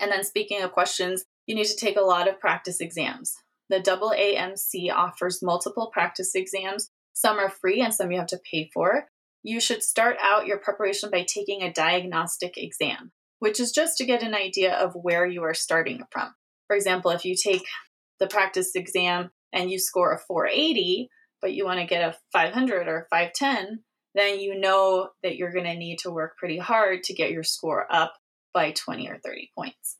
And 0.00 0.10
then, 0.10 0.24
speaking 0.24 0.62
of 0.62 0.72
questions, 0.72 1.24
you 1.46 1.54
need 1.54 1.66
to 1.66 1.76
take 1.76 1.96
a 1.96 2.02
lot 2.02 2.28
of 2.28 2.40
practice 2.40 2.80
exams. 2.80 3.34
The 3.68 3.80
AAMC 3.80 4.92
offers 4.92 5.42
multiple 5.42 5.90
practice 5.92 6.34
exams. 6.34 6.90
Some 7.12 7.38
are 7.38 7.50
free 7.50 7.80
and 7.80 7.94
some 7.94 8.10
you 8.10 8.18
have 8.18 8.26
to 8.28 8.40
pay 8.50 8.70
for. 8.72 9.06
You 9.42 9.60
should 9.60 9.82
start 9.82 10.16
out 10.22 10.46
your 10.46 10.58
preparation 10.58 11.10
by 11.10 11.24
taking 11.26 11.62
a 11.62 11.72
diagnostic 11.72 12.54
exam, 12.56 13.12
which 13.38 13.58
is 13.58 13.72
just 13.72 13.96
to 13.98 14.04
get 14.04 14.22
an 14.22 14.34
idea 14.34 14.74
of 14.74 14.94
where 14.94 15.26
you 15.26 15.42
are 15.42 15.54
starting 15.54 16.02
from. 16.10 16.34
For 16.66 16.76
example, 16.76 17.10
if 17.10 17.24
you 17.24 17.34
take 17.34 17.64
the 18.20 18.26
practice 18.26 18.74
exam 18.74 19.30
and 19.52 19.70
you 19.70 19.78
score 19.78 20.12
a 20.12 20.18
480, 20.18 21.08
but 21.40 21.52
you 21.52 21.64
want 21.64 21.80
to 21.80 21.86
get 21.86 22.02
a 22.02 22.16
500 22.32 22.88
or 22.88 23.06
510, 23.10 23.80
then 24.14 24.40
you 24.40 24.58
know 24.58 25.10
that 25.22 25.36
you're 25.36 25.52
going 25.52 25.64
to 25.64 25.74
need 25.74 25.98
to 26.00 26.10
work 26.10 26.36
pretty 26.38 26.58
hard 26.58 27.02
to 27.04 27.14
get 27.14 27.30
your 27.30 27.42
score 27.42 27.86
up 27.90 28.14
by 28.54 28.72
20 28.72 29.08
or 29.08 29.18
30 29.18 29.50
points. 29.56 29.98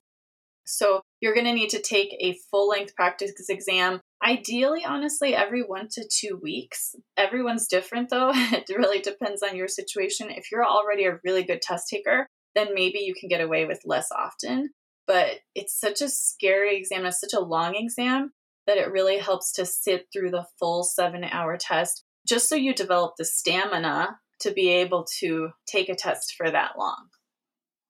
So 0.65 1.03
you're 1.21 1.35
going 1.35 1.47
to 1.47 1.53
need 1.53 1.71
to 1.71 1.83
take 1.83 2.15
a 2.21 2.39
full 2.51 2.69
length 2.69 2.95
practice 2.95 3.33
exam, 3.49 4.01
ideally, 4.25 4.85
honestly, 4.85 5.35
every 5.35 5.63
one 5.63 5.89
to 5.93 6.09
two 6.09 6.39
weeks. 6.41 6.95
Everyone's 7.17 7.67
different 7.67 8.11
though. 8.11 8.31
it 8.35 8.69
really 8.77 9.01
depends 9.01 9.43
on 9.43 9.57
your 9.57 9.69
situation. 9.69 10.31
If 10.31 10.51
you're 10.53 10.65
already 10.65 11.05
a 11.05 11.19
really 11.25 11.43
good 11.43 11.63
test 11.63 11.89
taker, 11.89 12.27
then 12.55 12.69
maybe 12.75 13.01
you 13.01 13.15
can 13.19 13.29
get 13.29 13.41
away 13.41 13.67
with 13.67 13.81
less 13.85 14.09
often. 14.17 14.71
But 15.07 15.41
it's 15.55 15.79
such 15.79 16.01
a 16.01 16.09
scary 16.09 16.77
exam, 16.77 17.05
it's 17.07 17.21
such 17.21 17.35
a 17.35 17.41
long 17.41 17.75
exam 17.75 18.33
that 18.67 18.79
it 18.79 18.93
really 18.93 19.19
helps 19.19 19.53
to 19.53 19.67
sit 19.67 20.07
through 20.13 20.31
the 20.31 20.47
full 20.59 20.85
seven 20.85 21.25
hour 21.25 21.57
test 21.57 22.05
just 22.27 22.49
so 22.49 22.55
you 22.55 22.75
develop 22.75 23.15
the 23.17 23.25
stamina 23.25 24.19
to 24.41 24.53
be 24.53 24.69
able 24.69 25.07
to 25.21 25.51
take 25.67 25.89
a 25.89 25.95
test 25.95 26.35
for 26.37 26.51
that 26.51 26.73
long. 26.79 27.09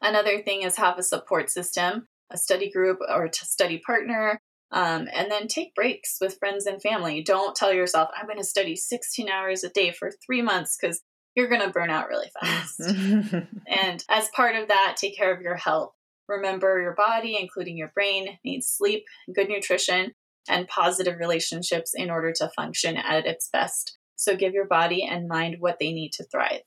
Another 0.01 0.43
thing 0.43 0.63
is 0.63 0.77
have 0.77 0.99
a 0.99 1.03
support 1.03 1.51
system, 1.51 2.09
a 2.31 2.37
study 2.37 2.71
group 2.71 2.99
or 3.09 3.27
a 3.27 3.35
study 3.35 3.79
partner, 3.85 4.41
um, 4.73 5.07
and 5.13 5.31
then 5.31 5.49
take 5.49 5.75
breaks 5.75 6.17
with 6.21 6.39
friends 6.39 6.67
and 6.67 6.81
family. 6.81 7.23
Don't 7.23 7.55
tell 7.55 7.73
yourself, 7.73 8.09
I'm 8.17 8.27
going 8.27 8.39
to 8.39 8.45
study 8.45 8.75
16 8.75 9.29
hours 9.29 9.65
a 9.65 9.69
day 9.69 9.93
for 9.93 10.11
three 10.25 10.43
months 10.43 10.77
because 10.81 11.03
you're 11.35 11.49
going 11.49 11.63
to 11.63 11.71
burn 11.71 11.91
out 11.91 12.09
really 12.09 12.31
fast. 12.41 12.81
and 13.67 14.05
as 14.09 14.29
part 14.35 14.57
of 14.57 14.69
that, 14.69 14.97
take 14.99 15.17
care 15.17 15.35
of 15.35 15.43
your 15.43 15.57
health. 15.57 15.93
Remember, 16.29 16.81
your 16.81 16.95
body, 16.95 17.37
including 17.39 17.77
your 17.77 17.93
brain, 17.95 18.39
needs 18.45 18.67
sleep, 18.67 19.05
and 19.27 19.37
good 19.37 19.49
nutrition, 19.49 20.13
and 20.49 20.69
positive 20.69 21.19
relationships 21.19 21.93
in 21.95 22.11
order 22.11 22.33
to 22.33 22.51
function 22.57 22.97
at 22.97 23.27
its 23.27 23.49
best. 23.49 23.99
So 24.17 24.37
give 24.37 24.55
your 24.55 24.67
body 24.67 25.05
and 25.05 25.29
mind 25.29 25.57
what 25.59 25.79
they 25.79 25.93
need 25.93 26.13
to 26.13 26.25
thrive. 26.25 26.63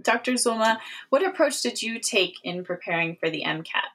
Dr. 0.00 0.32
Zulma, 0.32 0.78
what 1.08 1.26
approach 1.26 1.62
did 1.62 1.82
you 1.82 1.98
take 1.98 2.34
in 2.44 2.64
preparing 2.64 3.16
for 3.16 3.30
the 3.30 3.42
MCAT? 3.44 3.90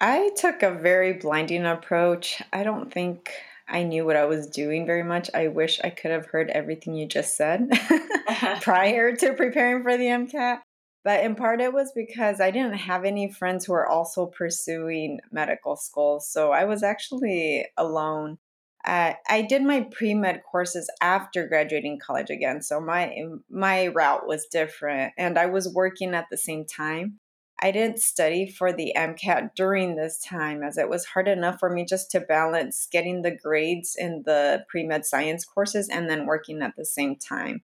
I 0.00 0.30
took 0.36 0.62
a 0.62 0.72
very 0.72 1.14
blinding 1.14 1.66
approach. 1.66 2.40
I 2.52 2.62
don't 2.62 2.92
think 2.92 3.30
I 3.68 3.82
knew 3.82 4.06
what 4.06 4.16
I 4.16 4.24
was 4.24 4.46
doing 4.46 4.86
very 4.86 5.02
much. 5.02 5.28
I 5.34 5.48
wish 5.48 5.80
I 5.82 5.90
could 5.90 6.10
have 6.10 6.26
heard 6.26 6.50
everything 6.50 6.94
you 6.94 7.06
just 7.06 7.36
said 7.36 7.68
prior 8.62 9.14
to 9.16 9.32
preparing 9.34 9.82
for 9.82 9.96
the 9.96 10.04
MCAT. 10.04 10.60
But 11.04 11.24
in 11.24 11.34
part, 11.36 11.60
it 11.60 11.72
was 11.72 11.92
because 11.94 12.40
I 12.40 12.50
didn't 12.50 12.74
have 12.74 13.04
any 13.04 13.30
friends 13.32 13.64
who 13.64 13.72
were 13.72 13.86
also 13.86 14.26
pursuing 14.26 15.20
medical 15.32 15.76
school. 15.76 16.20
So 16.20 16.52
I 16.52 16.64
was 16.64 16.82
actually 16.82 17.66
alone 17.76 18.38
uh, 18.84 19.12
I 19.28 19.42
did 19.42 19.62
my 19.62 19.86
pre 19.90 20.14
med 20.14 20.42
courses 20.50 20.90
after 21.02 21.46
graduating 21.46 21.98
college 21.98 22.30
again, 22.30 22.62
so 22.62 22.80
my 22.80 23.14
my 23.50 23.88
route 23.88 24.26
was 24.26 24.46
different, 24.46 25.12
and 25.18 25.38
I 25.38 25.46
was 25.46 25.72
working 25.72 26.14
at 26.14 26.26
the 26.30 26.36
same 26.36 26.64
time. 26.64 27.18
I 27.60 27.72
didn't 27.72 27.98
study 27.98 28.48
for 28.48 28.72
the 28.72 28.94
MCAT 28.96 29.50
during 29.56 29.96
this 29.96 30.18
time, 30.24 30.62
as 30.62 30.78
it 30.78 30.88
was 30.88 31.04
hard 31.06 31.26
enough 31.26 31.58
for 31.58 31.68
me 31.68 31.84
just 31.84 32.10
to 32.12 32.20
balance 32.20 32.86
getting 32.90 33.22
the 33.22 33.36
grades 33.36 33.96
in 33.98 34.22
the 34.24 34.64
pre 34.68 34.84
med 34.86 35.04
science 35.04 35.44
courses 35.44 35.88
and 35.88 36.08
then 36.08 36.26
working 36.26 36.62
at 36.62 36.74
the 36.76 36.86
same 36.86 37.16
time. 37.16 37.62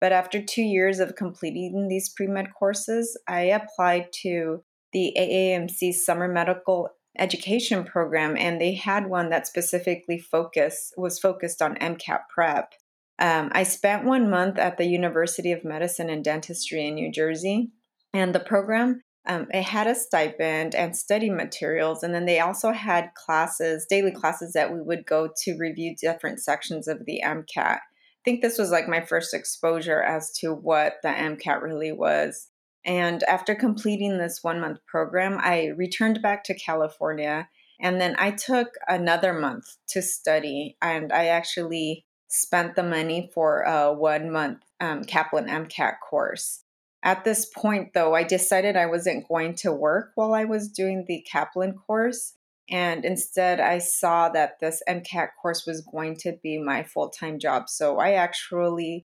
But 0.00 0.12
after 0.12 0.42
two 0.42 0.62
years 0.62 0.98
of 0.98 1.16
completing 1.16 1.88
these 1.88 2.08
pre 2.08 2.26
med 2.26 2.54
courses, 2.54 3.18
I 3.28 3.42
applied 3.42 4.12
to 4.22 4.62
the 4.92 5.14
AAMC 5.18 5.92
Summer 5.94 6.28
Medical 6.28 6.90
education 7.18 7.84
program 7.84 8.36
and 8.36 8.60
they 8.60 8.74
had 8.74 9.08
one 9.08 9.30
that 9.30 9.46
specifically 9.46 10.18
focused 10.18 10.94
was 10.96 11.18
focused 11.18 11.60
on 11.60 11.74
MCAT 11.76 12.20
prep. 12.32 12.72
Um, 13.18 13.50
I 13.52 13.64
spent 13.64 14.04
one 14.04 14.30
month 14.30 14.58
at 14.58 14.78
the 14.78 14.86
University 14.86 15.52
of 15.52 15.64
Medicine 15.64 16.08
and 16.08 16.24
Dentistry 16.24 16.86
in 16.86 16.94
New 16.94 17.12
Jersey, 17.12 17.70
and 18.14 18.34
the 18.34 18.40
program 18.40 19.02
um, 19.26 19.48
it 19.52 19.64
had 19.64 19.86
a 19.86 19.94
stipend 19.94 20.74
and 20.74 20.96
study 20.96 21.28
materials, 21.28 22.02
and 22.02 22.14
then 22.14 22.24
they 22.24 22.40
also 22.40 22.72
had 22.72 23.12
classes, 23.14 23.86
daily 23.88 24.12
classes 24.12 24.54
that 24.54 24.72
we 24.72 24.80
would 24.80 25.04
go 25.04 25.28
to 25.44 25.58
review 25.58 25.94
different 25.94 26.40
sections 26.40 26.88
of 26.88 27.04
the 27.04 27.20
MCAT. 27.22 27.80
Think 28.24 28.42
this 28.42 28.58
was 28.58 28.70
like 28.70 28.88
my 28.88 29.00
first 29.00 29.32
exposure 29.32 30.02
as 30.02 30.30
to 30.38 30.52
what 30.52 30.94
the 31.02 31.08
MCAT 31.08 31.62
really 31.62 31.92
was. 31.92 32.48
And 32.84 33.22
after 33.24 33.54
completing 33.54 34.18
this 34.18 34.42
one 34.42 34.60
month 34.60 34.78
program, 34.86 35.38
I 35.40 35.66
returned 35.76 36.22
back 36.22 36.44
to 36.44 36.54
California. 36.54 37.48
And 37.80 38.00
then 38.00 38.14
I 38.18 38.32
took 38.32 38.68
another 38.88 39.32
month 39.32 39.76
to 39.88 40.02
study. 40.02 40.76
And 40.82 41.12
I 41.12 41.26
actually 41.26 42.04
spent 42.28 42.76
the 42.76 42.82
money 42.82 43.30
for 43.34 43.62
a 43.62 43.92
one 43.92 44.30
month 44.30 44.62
um, 44.80 45.04
Kaplan 45.04 45.46
MCAT 45.46 45.94
course. 46.08 46.62
At 47.02 47.24
this 47.24 47.46
point, 47.46 47.94
though, 47.94 48.14
I 48.14 48.22
decided 48.22 48.76
I 48.76 48.86
wasn't 48.86 49.26
going 49.28 49.54
to 49.56 49.72
work 49.72 50.12
while 50.14 50.34
I 50.34 50.44
was 50.44 50.68
doing 50.68 51.04
the 51.06 51.24
Kaplan 51.30 51.74
course. 51.74 52.34
And 52.70 53.04
instead, 53.04 53.58
I 53.58 53.78
saw 53.78 54.28
that 54.28 54.60
this 54.60 54.82
MCAT 54.88 55.30
course 55.40 55.66
was 55.66 55.80
going 55.80 56.16
to 56.18 56.38
be 56.42 56.58
my 56.58 56.84
full 56.84 57.10
time 57.10 57.38
job. 57.38 57.68
So 57.68 57.98
I 57.98 58.12
actually 58.12 59.06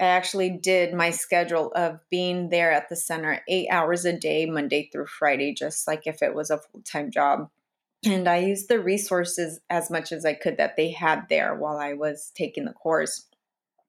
I 0.00 0.06
actually 0.06 0.50
did 0.50 0.92
my 0.92 1.10
schedule 1.10 1.70
of 1.76 2.00
being 2.10 2.48
there 2.48 2.72
at 2.72 2.88
the 2.88 2.96
center 2.96 3.42
eight 3.46 3.68
hours 3.70 4.04
a 4.04 4.12
day, 4.12 4.44
Monday 4.46 4.88
through 4.92 5.06
Friday, 5.06 5.54
just 5.54 5.86
like 5.86 6.06
if 6.06 6.20
it 6.22 6.34
was 6.34 6.50
a 6.50 6.58
full 6.58 6.82
time 6.82 7.10
job. 7.10 7.48
And 8.04 8.28
I 8.28 8.38
used 8.38 8.68
the 8.68 8.80
resources 8.80 9.60
as 9.70 9.90
much 9.90 10.12
as 10.12 10.24
I 10.24 10.34
could 10.34 10.56
that 10.58 10.76
they 10.76 10.90
had 10.90 11.22
there 11.28 11.54
while 11.54 11.78
I 11.78 11.94
was 11.94 12.32
taking 12.34 12.64
the 12.64 12.72
course. 12.72 13.28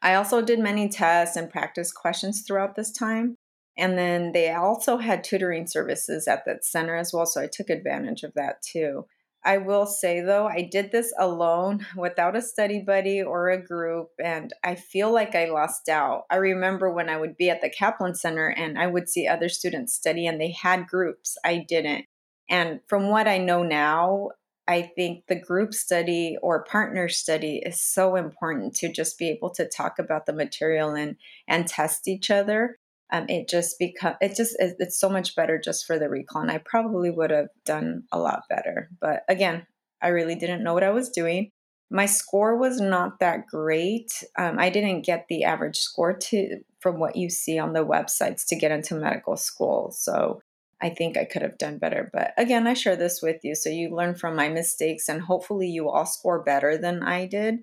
I 0.02 0.14
also 0.16 0.42
did 0.42 0.60
many 0.60 0.88
tests 0.88 1.36
and 1.36 1.50
practice 1.50 1.92
questions 1.92 2.44
throughout 2.44 2.76
this 2.76 2.92
time. 2.92 3.38
And 3.78 3.98
then 3.98 4.32
they 4.32 4.52
also 4.52 4.98
had 4.98 5.24
tutoring 5.24 5.68
services 5.68 6.28
at 6.28 6.46
that 6.46 6.64
center 6.64 6.96
as 6.96 7.12
well. 7.14 7.26
So 7.26 7.42
I 7.42 7.48
took 7.48 7.70
advantage 7.70 8.24
of 8.24 8.34
that 8.36 8.62
too. 8.62 9.06
I 9.46 9.60
will 9.60 9.86
say 9.86 10.22
though, 10.22 10.48
I 10.48 10.68
did 10.70 10.92
this 10.92 11.14
alone 11.20 11.86
without 11.96 12.36
a 12.36 12.42
study 12.42 12.80
buddy 12.80 13.22
or 13.22 13.50
a 13.50 13.64
group, 13.64 14.10
and 14.22 14.52
I 14.64 14.76
feel 14.76 15.14
like 15.14 15.36
I 15.36 15.46
lost 15.46 15.88
out. 15.88 16.24
I 16.32 16.38
remember 16.38 16.92
when 16.92 17.10
I 17.10 17.18
would 17.18 17.38
be 17.38 17.50
at 17.50 17.62
the 17.62 17.70
Kaplan 17.70 18.16
Center 18.16 18.48
and 18.48 18.80
I 18.80 18.88
would 18.88 19.08
see 19.08 19.28
other 19.28 19.50
students 19.50 19.94
study 19.94 20.26
and 20.26 20.42
they 20.42 20.52
had 20.52 20.88
groups. 20.88 21.38
I 21.46 21.64
didn't. 21.68 22.06
And 22.50 22.80
from 22.88 23.10
what 23.10 23.28
I 23.28 23.38
know 23.38 23.62
now, 23.62 24.30
I 24.68 24.82
think 24.96 25.26
the 25.28 25.40
group 25.40 25.76
study 25.76 26.38
or 26.42 26.64
partner 26.64 27.08
study 27.08 27.62
is 27.64 27.80
so 27.80 28.16
important 28.16 28.76
to 28.78 28.92
just 28.92 29.20
be 29.20 29.30
able 29.30 29.52
to 29.52 29.70
talk 29.70 30.00
about 30.00 30.26
the 30.26 30.34
material 30.34 30.96
and 30.96 31.18
and 31.48 31.68
test 31.68 32.08
each 32.08 32.32
other 32.32 32.80
um, 33.12 33.26
it 33.30 33.48
just 33.48 33.78
become 33.80 34.16
it 34.22 34.36
just 34.36 34.56
it's 34.60 35.00
so 35.00 35.10
much 35.10 35.36
better 35.36 35.60
just 35.64 35.86
for 35.86 36.00
the 36.00 36.10
recon. 36.10 36.50
I 36.50 36.58
probably 36.58 37.12
would 37.12 37.32
have 37.32 37.48
done 37.66 38.04
a 38.12 38.20
lot 38.20 38.44
better 38.50 38.90
but 39.00 39.24
again 39.30 39.66
i 40.02 40.08
really 40.10 40.36
didn't 40.36 40.64
know 40.64 40.74
what 40.74 40.84
i 40.84 40.92
was 40.92 41.10
doing. 41.10 41.50
My 41.92 42.08
score 42.08 42.58
was 42.58 42.82
not 42.82 43.20
that 43.20 43.46
great. 43.48 44.12
Um, 44.38 44.58
i 44.60 44.70
didn't 44.70 45.06
get 45.06 45.26
the 45.30 45.44
average 45.44 45.78
score 45.78 46.14
to 46.14 46.60
from 46.80 47.00
what 47.00 47.16
you 47.16 47.30
see 47.30 47.58
on 47.60 47.74
the 47.74 47.86
websites 47.86 48.46
to 48.48 48.56
get 48.56 48.72
into 48.72 48.96
medical 48.96 49.38
school 49.38 49.92
so 49.92 50.42
i 50.82 50.90
think 50.90 51.18
i 51.18 51.26
could 51.26 51.42
have 51.42 51.58
done 51.58 51.78
better 51.78 52.10
but 52.12 52.34
again 52.38 52.68
i 52.68 52.74
share 52.74 52.96
this 52.96 53.22
with 53.22 53.38
you 53.44 53.56
so 53.56 53.70
you 53.70 53.96
learn 53.96 54.16
from 54.16 54.36
my 54.36 54.50
mistakes 54.50 55.08
and 55.10 55.22
hopefully 55.22 55.68
you 55.68 55.90
all 55.90 56.06
score 56.06 56.44
better 56.44 56.78
than 56.78 57.04
i 57.04 57.26
did. 57.26 57.60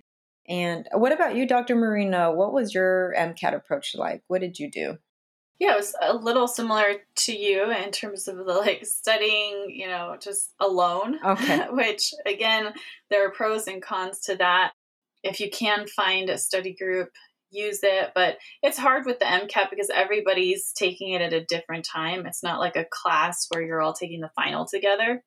And 0.48 0.88
what 0.92 1.12
about 1.12 1.36
you 1.36 1.46
dr 1.46 1.74
Marina? 1.74 2.32
What 2.32 2.52
was 2.52 2.74
your 2.74 3.14
mcat 3.16 3.54
approach 3.54 3.94
like? 3.94 4.22
What 4.28 4.40
did 4.40 4.58
you 4.58 4.70
do 4.70 4.98
yeah, 5.58 5.74
it 5.74 5.76
was 5.76 5.94
a 6.00 6.14
little 6.14 6.48
similar 6.48 6.94
to 7.14 7.32
you 7.32 7.70
in 7.70 7.90
terms 7.92 8.26
of 8.26 8.36
the 8.36 8.42
like 8.42 8.84
studying, 8.84 9.66
you 9.68 9.86
know, 9.86 10.16
just 10.20 10.52
alone. 10.60 11.18
Okay. 11.24 11.66
Which 11.70 12.12
again, 12.26 12.72
there 13.10 13.26
are 13.26 13.30
pros 13.30 13.66
and 13.66 13.82
cons 13.82 14.20
to 14.22 14.36
that. 14.36 14.72
If 15.22 15.38
you 15.38 15.50
can 15.50 15.86
find 15.86 16.28
a 16.28 16.38
study 16.38 16.74
group, 16.74 17.10
use 17.52 17.80
it. 17.82 18.10
But 18.14 18.38
it's 18.62 18.78
hard 18.78 19.06
with 19.06 19.18
the 19.18 19.26
MCAT 19.26 19.70
because 19.70 19.90
everybody's 19.94 20.72
taking 20.72 21.12
it 21.12 21.20
at 21.20 21.32
a 21.32 21.44
different 21.44 21.84
time. 21.84 22.26
It's 22.26 22.42
not 22.42 22.58
like 22.58 22.76
a 22.76 22.86
class 22.90 23.46
where 23.50 23.62
you're 23.62 23.82
all 23.82 23.92
taking 23.92 24.20
the 24.20 24.30
final 24.34 24.66
together. 24.66 25.22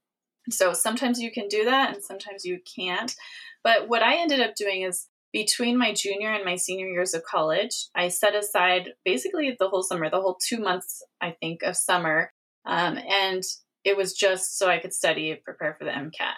So 0.49 0.73
sometimes 0.73 1.19
you 1.19 1.31
can 1.31 1.47
do 1.47 1.65
that 1.65 1.95
and 1.95 2.03
sometimes 2.03 2.43
you 2.43 2.59
can't. 2.75 3.15
But 3.63 3.87
what 3.87 4.03
I 4.03 4.17
ended 4.17 4.41
up 4.41 4.55
doing 4.55 4.81
is 4.81 5.07
between 5.35 5.77
my 5.77 5.91
junior 5.91 6.31
and 6.31 6.45
my 6.45 6.55
senior 6.55 6.87
years 6.87 7.13
of 7.13 7.21
college, 7.23 7.89
I 7.93 8.07
set 8.07 8.35
aside 8.35 8.91
basically 9.03 9.53
the 9.59 9.67
whole 9.67 9.83
summer, 9.83 10.09
the 10.09 10.21
whole 10.21 10.37
two 10.41 10.59
months, 10.59 11.03
I 11.19 11.35
think, 11.41 11.61
of 11.61 11.75
summer. 11.75 12.31
Um, 12.65 12.97
and 12.97 13.43
it 13.83 13.97
was 13.97 14.13
just 14.13 14.57
so 14.57 14.69
I 14.69 14.79
could 14.79 14.93
study, 14.93 15.31
and 15.31 15.43
prepare 15.43 15.75
for 15.77 15.83
the 15.83 15.91
MCAT. 15.91 16.35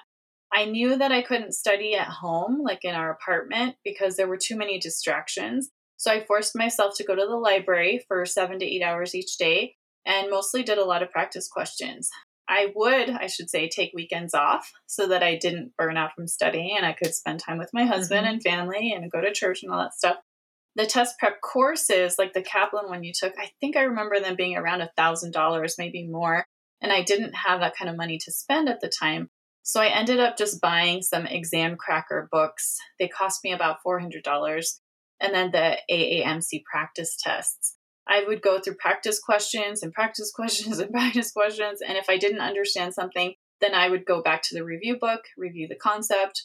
I 0.51 0.65
knew 0.65 0.97
that 0.97 1.11
I 1.11 1.21
couldn't 1.21 1.53
study 1.53 1.93
at 1.93 2.07
home, 2.07 2.63
like 2.63 2.83
in 2.83 2.95
our 2.95 3.11
apartment, 3.11 3.75
because 3.83 4.15
there 4.15 4.27
were 4.27 4.35
too 4.35 4.57
many 4.57 4.79
distractions. 4.79 5.69
So 5.97 6.11
I 6.11 6.25
forced 6.25 6.57
myself 6.57 6.95
to 6.95 7.03
go 7.03 7.13
to 7.13 7.27
the 7.27 7.35
library 7.35 8.03
for 8.07 8.25
seven 8.25 8.57
to 8.57 8.65
eight 8.65 8.81
hours 8.81 9.13
each 9.13 9.37
day 9.37 9.75
and 10.07 10.31
mostly 10.31 10.63
did 10.63 10.79
a 10.79 10.85
lot 10.85 11.03
of 11.03 11.11
practice 11.11 11.47
questions. 11.47 12.09
I 12.49 12.71
would, 12.75 13.09
I 13.09 13.27
should 13.27 13.49
say, 13.49 13.67
take 13.67 13.91
weekends 13.93 14.33
off 14.33 14.71
so 14.85 15.07
that 15.07 15.23
I 15.23 15.35
didn't 15.35 15.75
burn 15.77 15.97
out 15.97 16.13
from 16.15 16.27
studying 16.27 16.77
and 16.77 16.85
I 16.85 16.93
could 16.93 17.13
spend 17.13 17.39
time 17.39 17.57
with 17.57 17.73
my 17.73 17.85
husband 17.85 18.25
mm-hmm. 18.25 18.33
and 18.35 18.43
family 18.43 18.93
and 18.93 19.11
go 19.11 19.21
to 19.21 19.33
church 19.33 19.63
and 19.63 19.71
all 19.71 19.79
that 19.79 19.93
stuff. 19.93 20.17
The 20.75 20.85
test 20.85 21.17
prep 21.17 21.41
courses, 21.41 22.15
like 22.17 22.33
the 22.33 22.41
Kaplan 22.41 22.87
one 22.87 23.03
you 23.03 23.11
took, 23.13 23.33
I 23.37 23.49
think 23.59 23.75
I 23.75 23.83
remember 23.83 24.19
them 24.19 24.35
being 24.35 24.55
around 24.55 24.81
a 24.81 24.91
thousand 24.95 25.33
dollars, 25.33 25.75
maybe 25.77 26.07
more. 26.07 26.45
And 26.81 26.91
I 26.91 27.01
didn't 27.01 27.33
have 27.33 27.61
that 27.61 27.75
kind 27.75 27.89
of 27.89 27.97
money 27.97 28.19
to 28.19 28.31
spend 28.31 28.69
at 28.69 28.79
the 28.79 28.89
time. 28.89 29.29
So 29.63 29.81
I 29.81 29.87
ended 29.87 30.19
up 30.19 30.37
just 30.37 30.61
buying 30.61 31.01
some 31.01 31.25
exam 31.25 31.75
cracker 31.75 32.29
books. 32.31 32.77
They 32.99 33.07
cost 33.07 33.43
me 33.43 33.51
about 33.51 33.77
$400. 33.85 34.79
And 35.19 35.33
then 35.33 35.51
the 35.51 35.77
AAMC 35.91 36.63
practice 36.63 37.17
tests. 37.19 37.76
I 38.07 38.23
would 38.25 38.41
go 38.41 38.59
through 38.59 38.75
practice 38.75 39.19
questions 39.19 39.83
and 39.83 39.93
practice 39.93 40.31
questions 40.35 40.79
and 40.79 40.91
practice 40.91 41.31
questions. 41.31 41.81
And 41.81 41.97
if 41.97 42.09
I 42.09 42.17
didn't 42.17 42.41
understand 42.41 42.93
something, 42.93 43.33
then 43.61 43.73
I 43.73 43.89
would 43.89 44.05
go 44.05 44.21
back 44.21 44.43
to 44.43 44.55
the 44.55 44.63
review 44.63 44.97
book, 44.99 45.21
review 45.37 45.67
the 45.67 45.75
concept, 45.75 46.43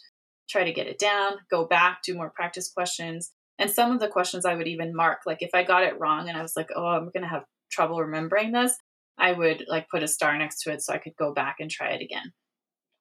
try 0.48 0.64
to 0.64 0.72
get 0.72 0.87
it 0.87 0.98
down, 0.98 1.35
go 1.51 1.66
back, 1.66 2.03
do 2.05 2.14
more 2.14 2.31
practice 2.31 2.70
questions. 2.70 3.33
And 3.59 3.70
some 3.70 3.92
of 3.92 4.01
the 4.01 4.09
questions 4.09 4.44
I 4.44 4.55
would 4.55 4.66
even 4.66 4.96
mark, 4.96 5.20
like 5.27 5.42
if 5.42 5.51
I 5.55 5.62
got 5.62 5.85
it 5.85 5.98
wrong 6.01 6.29
and 6.29 6.37
I 6.37 6.42
was 6.42 6.55
like, 6.57 6.70
oh, 6.75 6.87
I'm 6.87 7.11
going 7.12 7.22
to 7.22 7.29
have 7.29 7.44
trouble 7.70 8.01
remembering 8.01 8.53
this, 8.53 8.77
I 9.18 9.33
would 9.33 9.64
like 9.68 9.88
put 9.90 10.03
a 10.03 10.09
star 10.09 10.37
next 10.37 10.62
to 10.62 10.72
it 10.72 10.83
so 10.83 10.92
I 10.92 10.98
could 10.98 11.16
go 11.18 11.33
back 11.33 11.57
and 11.61 11.70
try 11.70 11.90
it 11.90 12.03
again. 12.03 12.33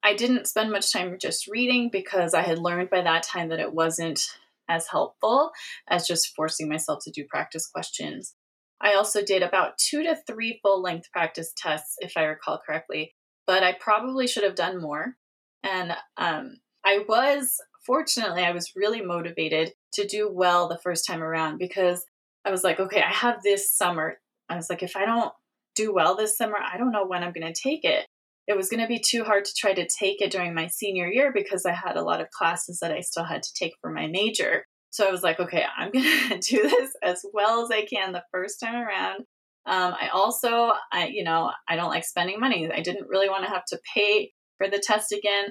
I 0.04 0.16
didn't 0.16 0.48
spend 0.48 0.72
much 0.72 0.92
time 0.92 1.18
just 1.20 1.48
reading 1.48 1.90
because 1.92 2.34
I 2.34 2.42
had 2.42 2.60
learned 2.60 2.90
by 2.90 3.02
that 3.02 3.24
time 3.24 3.50
that 3.50 3.60
it 3.60 3.74
wasn't 3.74 4.22
as 4.68 4.88
helpful 4.88 5.52
as 5.90 6.08
just 6.08 6.34
forcing 6.36 6.70
myself 6.70 7.00
to 7.04 7.12
do 7.12 7.26
practice 7.30 7.68
questions. 7.68 8.36
I 8.82 8.96
also 8.96 9.24
did 9.24 9.44
about 9.44 9.78
two 9.78 10.04
to 10.04 10.18
three 10.28 10.60
full 10.62 10.82
length 10.82 11.12
practice 11.12 11.54
tests, 11.56 11.96
if 12.00 12.14
I 12.18 12.24
recall 12.24 12.60
correctly, 12.66 13.14
but 13.46 13.64
I 13.64 13.74
probably 13.80 14.28
should 14.28 14.44
have 14.44 14.56
done 14.56 14.82
more. 14.82 15.16
And 15.64 15.96
um, 16.18 16.58
I 16.84 17.06
was, 17.08 17.58
fortunately, 17.86 18.44
I 18.44 18.52
was 18.52 18.74
really 18.76 19.02
motivated 19.02 19.74
to 19.94 20.08
do 20.08 20.30
well 20.32 20.68
the 20.68 20.80
first 20.80 21.06
time 21.06 21.22
around 21.22 21.60
because 21.60 22.06
I 22.44 22.50
was 22.50 22.64
like, 22.64 22.80
okay, 22.80 23.02
I 23.02 23.12
have 23.12 23.44
this 23.44 23.72
summer. 23.72 24.18
I 24.50 24.56
was 24.56 24.70
like, 24.70 24.82
if 24.82 24.96
I 24.96 25.06
don't 25.06 25.32
do 25.76 25.94
well 25.94 26.16
this 26.16 26.36
summer, 26.36 26.58
I 26.58 26.78
don't 26.78 26.92
know 26.92 27.06
when 27.06 27.24
I'm 27.24 27.34
going 27.34 27.52
to 27.52 27.62
take 27.62 27.86
it. 27.86 28.08
It 28.48 28.58
was 28.58 28.70
going 28.70 28.82
to 28.82 28.88
be 28.88 29.00
too 29.00 29.24
hard 29.24 29.46
to 29.46 29.54
try 29.56 29.74
to 29.74 29.88
take 29.88 30.22
it 30.22 30.32
during 30.32 30.56
my 30.56 30.68
senior 30.68 31.08
year 31.08 31.32
because 31.32 31.66
I 31.66 31.74
had 31.74 31.96
a 31.96 32.04
lot 32.04 32.20
of 32.20 32.32
classes 32.32 32.80
that 32.80 32.92
I 32.92 33.02
still 33.02 33.24
had 33.24 33.44
to 33.44 33.54
take 33.54 33.74
for 33.80 33.92
my 33.92 34.08
major. 34.08 34.66
So 34.92 35.08
I 35.08 35.12
was 35.12 35.24
like, 35.24 35.40
okay, 35.40 35.64
I'm 35.76 35.92
to 35.92 36.38
do 36.42 36.70
this 36.70 36.92
as 37.02 37.26
well 37.34 37.64
as 37.64 37.72
I 37.72 37.86
can 37.86 38.12
the 38.12 38.24
first 38.32 38.60
time 38.60 38.76
around. 38.76 39.22
Um, 39.66 39.94
I 40.00 40.10
also, 40.14 40.72
I, 40.92 41.08
you 41.08 41.24
know, 41.24 41.52
I 41.68 41.76
don't 41.78 41.90
like 41.90 42.04
spending 42.04 42.40
money. 42.40 42.70
I 42.72 42.82
didn't 42.82 43.08
really 43.08 43.30
want 43.30 43.46
to 43.46 43.50
have 43.50 43.66
to 43.66 43.80
pay 43.96 44.34
for 44.58 44.68
the 44.68 44.80
test 44.80 45.14
again 45.14 45.46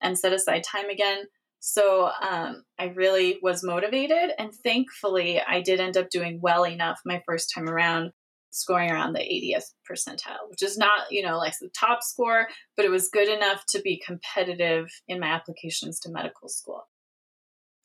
and 0.00 0.18
set 0.18 0.32
aside 0.32 0.64
time 0.64 0.88
again. 0.90 1.24
So 1.60 2.10
um, 2.20 2.64
I 2.78 2.86
really 2.86 3.38
was 3.42 3.62
motivated. 3.62 4.32
And 4.38 4.52
thankfully, 4.52 5.40
I 5.40 5.60
did 5.60 5.78
end 5.78 5.96
up 5.96 6.10
doing 6.10 6.40
well 6.42 6.64
enough 6.64 7.00
my 7.04 7.22
first 7.26 7.52
time 7.54 7.68
around, 7.68 8.10
scoring 8.50 8.90
around 8.90 9.12
the 9.12 9.20
80th 9.20 9.66
percentile, 9.88 10.48
which 10.48 10.62
is 10.62 10.76
not, 10.76 11.12
you 11.12 11.22
know, 11.22 11.36
like 11.36 11.54
the 11.60 11.68
top 11.78 12.02
score, 12.02 12.48
but 12.76 12.86
it 12.86 12.90
was 12.90 13.10
good 13.12 13.28
enough 13.28 13.62
to 13.68 13.80
be 13.82 14.02
competitive 14.04 14.88
in 15.06 15.20
my 15.20 15.28
applications 15.28 16.00
to 16.00 16.10
medical 16.10 16.48
school 16.48 16.86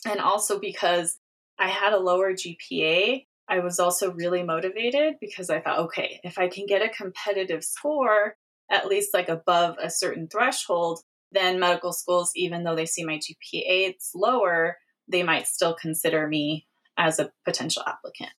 and 0.05 0.19
also 0.19 0.59
because 0.59 1.17
I 1.59 1.67
had 1.67 1.93
a 1.93 1.99
lower 1.99 2.33
GPA, 2.33 3.25
I 3.47 3.59
was 3.59 3.79
also 3.79 4.11
really 4.11 4.43
motivated 4.43 5.15
because 5.21 5.49
I 5.49 5.61
thought, 5.61 5.79
okay, 5.79 6.19
if 6.23 6.37
I 6.37 6.47
can 6.47 6.65
get 6.65 6.81
a 6.81 6.89
competitive 6.89 7.63
score, 7.63 8.35
at 8.71 8.87
least 8.87 9.13
like 9.13 9.29
above 9.29 9.75
a 9.81 9.89
certain 9.89 10.27
threshold, 10.27 11.01
then 11.31 11.59
medical 11.59 11.93
schools, 11.93 12.31
even 12.35 12.63
though 12.63 12.75
they 12.75 12.85
see 12.85 13.05
my 13.05 13.17
GPA 13.17 13.89
it's 13.89 14.11
lower, 14.15 14.77
they 15.07 15.23
might 15.23 15.47
still 15.47 15.75
consider 15.75 16.27
me 16.27 16.65
as 16.97 17.19
a 17.19 17.31
potential 17.43 17.83
applicant. 17.85 18.31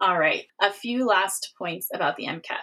All 0.00 0.18
right, 0.18 0.44
a 0.60 0.72
few 0.72 1.06
last 1.06 1.54
points 1.58 1.88
about 1.92 2.16
the 2.16 2.26
MCAT. 2.26 2.62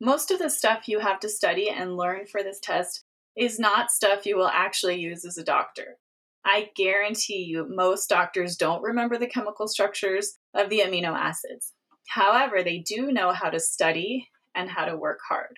Most 0.00 0.30
of 0.30 0.38
the 0.38 0.50
stuff 0.50 0.88
you 0.88 0.98
have 0.98 1.20
to 1.20 1.28
study 1.28 1.70
and 1.70 1.96
learn 1.96 2.26
for 2.26 2.42
this 2.42 2.60
test 2.60 3.04
is 3.36 3.58
not 3.58 3.90
stuff 3.90 4.26
you 4.26 4.36
will 4.36 4.48
actually 4.48 5.00
use 5.00 5.24
as 5.24 5.38
a 5.38 5.44
doctor. 5.44 5.98
I 6.44 6.70
guarantee 6.76 7.44
you, 7.44 7.66
most 7.68 8.08
doctors 8.08 8.56
don't 8.56 8.82
remember 8.82 9.18
the 9.18 9.26
chemical 9.26 9.66
structures 9.66 10.38
of 10.54 10.68
the 10.68 10.80
amino 10.80 11.16
acids. 11.16 11.72
However, 12.08 12.62
they 12.62 12.78
do 12.78 13.10
know 13.10 13.32
how 13.32 13.50
to 13.50 13.58
study 13.58 14.28
and 14.54 14.68
how 14.70 14.84
to 14.84 14.96
work 14.96 15.20
hard. 15.28 15.56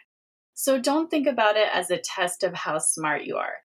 So 0.54 0.80
don't 0.80 1.10
think 1.10 1.26
about 1.26 1.56
it 1.56 1.68
as 1.72 1.90
a 1.90 1.98
test 1.98 2.42
of 2.42 2.54
how 2.54 2.78
smart 2.78 3.24
you 3.24 3.36
are. 3.36 3.58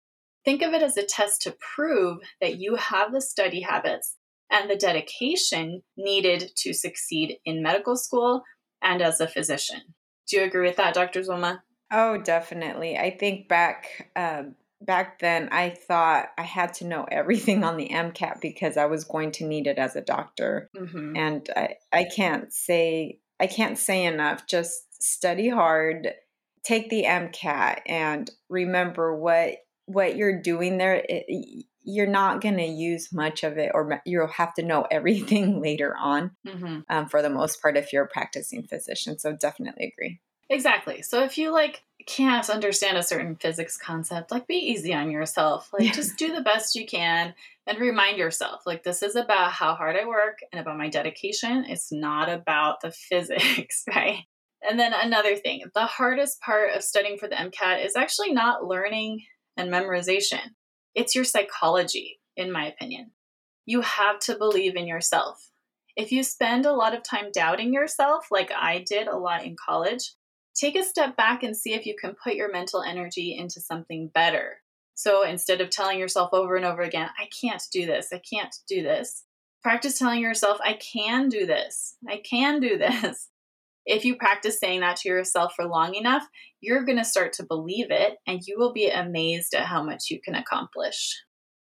Think 0.44 0.62
of 0.62 0.74
it 0.74 0.82
as 0.82 0.96
a 0.96 1.04
test 1.04 1.42
to 1.42 1.56
prove 1.74 2.18
that 2.40 2.58
you 2.58 2.74
have 2.74 3.12
the 3.12 3.20
study 3.20 3.60
habits 3.60 4.16
and 4.50 4.68
the 4.68 4.76
dedication 4.76 5.82
needed 5.96 6.50
to 6.56 6.74
succeed 6.74 7.38
in 7.44 7.62
medical 7.62 7.96
school 7.96 8.42
and 8.82 9.00
as 9.00 9.20
a 9.20 9.28
physician. 9.28 9.80
Do 10.28 10.36
you 10.36 10.42
agree 10.42 10.66
with 10.66 10.76
that, 10.76 10.94
Dr. 10.94 11.20
Zulma? 11.20 11.60
Oh, 11.90 12.18
definitely. 12.18 12.98
I 12.98 13.16
think 13.16 13.48
back 13.48 14.10
um, 14.16 14.56
back 14.84 15.18
then 15.18 15.48
I 15.52 15.70
thought 15.70 16.28
I 16.36 16.42
had 16.42 16.74
to 16.74 16.86
know 16.86 17.06
everything 17.10 17.64
on 17.64 17.76
the 17.76 17.88
MCAT 17.88 18.40
because 18.40 18.76
I 18.76 18.86
was 18.86 19.04
going 19.04 19.32
to 19.32 19.46
need 19.46 19.66
it 19.66 19.78
as 19.78 19.96
a 19.96 20.00
doctor. 20.00 20.70
Mm-hmm. 20.76 21.16
And 21.16 21.48
I, 21.56 21.74
I 21.92 22.04
can't 22.04 22.52
say 22.52 23.20
I 23.40 23.46
can't 23.48 23.76
say 23.76 24.04
enough. 24.04 24.46
Just 24.46 25.02
study 25.02 25.48
hard, 25.48 26.12
take 26.62 26.90
the 26.90 27.04
MCAT, 27.04 27.80
and 27.86 28.30
remember 28.48 29.14
what 29.16 29.56
what 29.86 30.16
you're 30.16 30.40
doing 30.40 30.78
there. 30.78 31.04
It, 31.08 31.64
you're 31.84 32.06
not 32.06 32.40
going 32.40 32.58
to 32.58 32.64
use 32.64 33.12
much 33.12 33.42
of 33.42 33.58
it, 33.58 33.72
or 33.74 34.00
you'll 34.06 34.28
have 34.28 34.54
to 34.54 34.62
know 34.62 34.82
everything 34.90 35.60
later 35.60 35.96
on. 35.98 36.30
Mm-hmm. 36.46 36.80
Um, 36.88 37.08
for 37.08 37.22
the 37.22 37.30
most 37.30 37.60
part, 37.60 37.76
if 37.76 37.92
you're 37.92 38.04
a 38.04 38.08
practicing 38.08 38.62
physician, 38.62 39.18
so 39.18 39.32
definitely 39.32 39.92
agree. 39.96 40.20
Exactly. 40.48 41.02
So 41.02 41.24
if 41.24 41.38
you 41.38 41.50
like 41.50 41.82
can't 42.06 42.48
understand 42.48 42.96
a 42.96 43.02
certain 43.02 43.36
physics 43.36 43.76
concept, 43.76 44.30
like 44.30 44.46
be 44.46 44.54
easy 44.54 44.94
on 44.94 45.10
yourself. 45.10 45.70
Like 45.72 45.84
yeah. 45.84 45.92
just 45.92 46.16
do 46.16 46.34
the 46.34 46.42
best 46.42 46.74
you 46.74 46.86
can 46.86 47.34
and 47.66 47.78
remind 47.78 48.18
yourself 48.18 48.62
like 48.66 48.82
this 48.82 49.02
is 49.02 49.16
about 49.16 49.52
how 49.52 49.74
hard 49.74 49.96
I 49.96 50.06
work 50.06 50.38
and 50.52 50.60
about 50.60 50.78
my 50.78 50.88
dedication. 50.88 51.64
It's 51.68 51.92
not 51.92 52.28
about 52.28 52.80
the 52.80 52.90
physics, 52.90 53.84
right? 53.88 54.20
And 54.68 54.78
then 54.78 54.92
another 54.94 55.36
thing, 55.36 55.62
the 55.74 55.86
hardest 55.86 56.40
part 56.40 56.74
of 56.74 56.82
studying 56.82 57.18
for 57.18 57.28
the 57.28 57.34
MCAT 57.34 57.84
is 57.84 57.96
actually 57.96 58.32
not 58.32 58.64
learning 58.64 59.22
and 59.56 59.70
memorization. 59.70 60.52
It's 60.94 61.14
your 61.14 61.24
psychology, 61.24 62.20
in 62.36 62.52
my 62.52 62.66
opinion. 62.66 63.10
You 63.66 63.80
have 63.80 64.18
to 64.20 64.36
believe 64.36 64.76
in 64.76 64.86
yourself. 64.86 65.50
If 65.96 66.12
you 66.12 66.22
spend 66.22 66.64
a 66.64 66.72
lot 66.72 66.94
of 66.94 67.02
time 67.02 67.30
doubting 67.32 67.72
yourself, 67.72 68.28
like 68.30 68.50
I 68.52 68.84
did 68.88 69.08
a 69.08 69.18
lot 69.18 69.44
in 69.44 69.56
college, 69.56 70.12
take 70.54 70.76
a 70.76 70.84
step 70.84 71.16
back 71.16 71.42
and 71.42 71.56
see 71.56 71.74
if 71.74 71.86
you 71.86 71.94
can 72.00 72.14
put 72.22 72.34
your 72.34 72.50
mental 72.50 72.82
energy 72.82 73.36
into 73.36 73.60
something 73.60 74.08
better. 74.08 74.58
So 74.94 75.24
instead 75.24 75.60
of 75.60 75.70
telling 75.70 75.98
yourself 75.98 76.30
over 76.32 76.56
and 76.56 76.64
over 76.64 76.82
again, 76.82 77.08
I 77.18 77.28
can't 77.40 77.62
do 77.72 77.86
this, 77.86 78.08
I 78.12 78.18
can't 78.18 78.54
do 78.68 78.82
this, 78.82 79.24
practice 79.62 79.98
telling 79.98 80.20
yourself, 80.20 80.58
I 80.62 80.74
can 80.74 81.28
do 81.28 81.46
this, 81.46 81.96
I 82.08 82.18
can 82.18 82.60
do 82.60 82.76
this. 82.78 83.28
If 83.84 84.04
you 84.04 84.14
practice 84.14 84.60
saying 84.60 84.80
that 84.80 84.98
to 84.98 85.08
yourself 85.08 85.54
for 85.56 85.64
long 85.64 85.94
enough, 85.94 86.28
you're 86.60 86.84
going 86.84 86.98
to 86.98 87.04
start 87.04 87.32
to 87.34 87.42
believe 87.42 87.90
it 87.90 88.18
and 88.26 88.40
you 88.46 88.56
will 88.56 88.72
be 88.72 88.88
amazed 88.88 89.54
at 89.54 89.66
how 89.66 89.82
much 89.82 90.08
you 90.08 90.20
can 90.20 90.36
accomplish. 90.36 91.20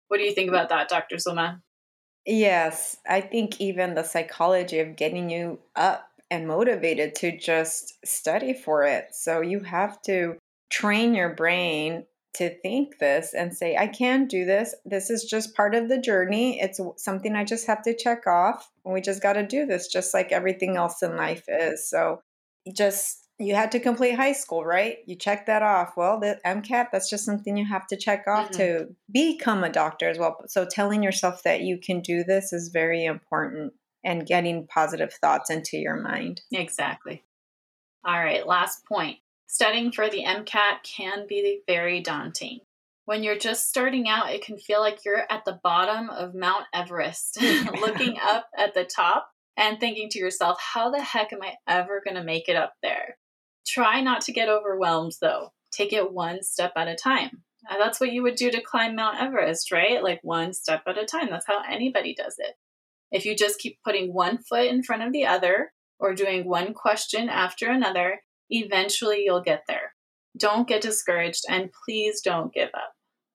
What 0.10 0.17
do 0.17 0.23
you 0.23 0.34
think 0.34 0.49
about 0.49 0.69
that, 0.69 0.89
Dr. 0.89 1.15
Zulma? 1.15 1.62
Yes, 2.25 2.97
I 3.08 3.21
think 3.21 3.62
even 3.62 3.95
the 3.95 4.04
psychology 4.04 4.80
of 4.80 4.97
getting 4.97 5.30
you 5.30 5.60
up 5.75 6.08
and 6.31 6.47
motivated 6.47 7.15
to 7.15 7.37
just 7.37 8.05
study 8.05 8.53
for 8.53 8.83
it. 8.83 9.07
So 9.13 9.41
you 9.41 9.61
have 9.61 10.01
to 10.03 10.37
train 10.69 11.15
your 11.15 11.33
brain 11.33 12.05
to 12.35 12.55
think 12.61 12.99
this 12.99 13.33
and 13.33 13.55
say, 13.55 13.75
I 13.75 13.87
can 13.87 14.27
do 14.27 14.45
this. 14.45 14.75
This 14.85 15.09
is 15.09 15.23
just 15.23 15.55
part 15.55 15.73
of 15.73 15.89
the 15.89 15.99
journey. 15.99 16.59
It's 16.61 16.79
something 16.97 17.35
I 17.35 17.43
just 17.43 17.65
have 17.67 17.81
to 17.83 17.95
check 17.95 18.27
off. 18.27 18.71
And 18.85 18.93
We 18.93 19.01
just 19.01 19.21
got 19.21 19.33
to 19.33 19.45
do 19.45 19.65
this, 19.65 19.87
just 19.87 20.13
like 20.13 20.31
everything 20.31 20.77
else 20.77 21.01
in 21.01 21.17
life 21.17 21.43
is. 21.47 21.89
So 21.89 22.21
just 22.75 23.25
you 23.39 23.55
had 23.55 23.71
to 23.71 23.79
complete 23.79 24.15
high 24.15 24.33
school, 24.33 24.65
right? 24.65 24.97
You 25.05 25.15
check 25.15 25.45
that 25.47 25.63
off. 25.63 25.93
Well, 25.95 26.19
the 26.19 26.39
MCAT, 26.45 26.87
that's 26.91 27.09
just 27.09 27.25
something 27.25 27.57
you 27.57 27.65
have 27.65 27.87
to 27.87 27.97
check 27.97 28.25
off 28.27 28.51
mm-hmm. 28.51 28.57
to 28.57 28.95
become 29.11 29.63
a 29.63 29.69
doctor 29.69 30.09
as 30.09 30.19
well. 30.19 30.43
So 30.47 30.65
telling 30.65 31.01
yourself 31.01 31.43
that 31.43 31.61
you 31.61 31.77
can 31.77 32.01
do 32.01 32.23
this 32.23 32.51
is 32.51 32.69
very 32.69 33.05
important 33.05 33.73
and 34.03 34.25
getting 34.25 34.67
positive 34.67 35.13
thoughts 35.13 35.49
into 35.49 35.77
your 35.77 35.97
mind. 35.97 36.41
Exactly. 36.51 37.23
All 38.05 38.19
right, 38.19 38.47
last 38.47 38.85
point. 38.85 39.17
Studying 39.47 39.91
for 39.91 40.09
the 40.09 40.23
MCAT 40.23 40.83
can 40.83 41.25
be 41.27 41.62
very 41.67 42.01
daunting. 42.01 42.59
When 43.05 43.23
you're 43.23 43.38
just 43.38 43.67
starting 43.67 44.07
out, 44.07 44.31
it 44.31 44.45
can 44.45 44.59
feel 44.59 44.79
like 44.79 45.03
you're 45.03 45.25
at 45.29 45.43
the 45.43 45.59
bottom 45.63 46.09
of 46.09 46.35
Mount 46.35 46.65
Everest, 46.73 47.41
looking 47.81 48.17
up 48.21 48.47
at 48.57 48.73
the 48.73 48.85
top 48.85 49.29
and 49.57 49.79
thinking 49.79 50.09
to 50.09 50.19
yourself, 50.19 50.59
how 50.62 50.91
the 50.91 51.01
heck 51.01 51.33
am 51.33 51.41
I 51.41 51.55
ever 51.67 52.01
going 52.05 52.15
to 52.15 52.23
make 52.23 52.47
it 52.47 52.55
up 52.55 52.73
there? 52.81 53.17
Try 53.67 54.01
not 54.01 54.21
to 54.21 54.31
get 54.31 54.49
overwhelmed 54.49 55.13
though. 55.21 55.51
Take 55.71 55.93
it 55.93 56.13
one 56.13 56.43
step 56.43 56.73
at 56.75 56.88
a 56.88 56.95
time. 56.95 57.43
Uh, 57.69 57.77
that's 57.77 57.99
what 57.99 58.12
you 58.12 58.23
would 58.23 58.35
do 58.35 58.49
to 58.51 58.62
climb 58.62 58.95
Mount 58.95 59.21
Everest, 59.21 59.71
right? 59.71 60.01
Like 60.01 60.19
one 60.23 60.53
step 60.53 60.83
at 60.88 60.97
a 60.97 61.05
time. 61.05 61.29
That's 61.29 61.45
how 61.45 61.62
anybody 61.69 62.15
does 62.15 62.35
it. 62.38 62.55
If 63.11 63.25
you 63.25 63.35
just 63.35 63.59
keep 63.59 63.79
putting 63.83 64.13
one 64.13 64.37
foot 64.37 64.67
in 64.67 64.83
front 64.83 65.03
of 65.03 65.13
the 65.13 65.25
other 65.25 65.71
or 65.99 66.13
doing 66.13 66.47
one 66.47 66.73
question 66.73 67.29
after 67.29 67.69
another, 67.69 68.21
eventually 68.49 69.23
you'll 69.25 69.41
get 69.41 69.63
there. 69.67 69.93
Don't 70.37 70.67
get 70.67 70.81
discouraged 70.81 71.43
and 71.49 71.69
please 71.85 72.21
don't 72.21 72.53
give 72.53 72.69
up. 72.73 72.93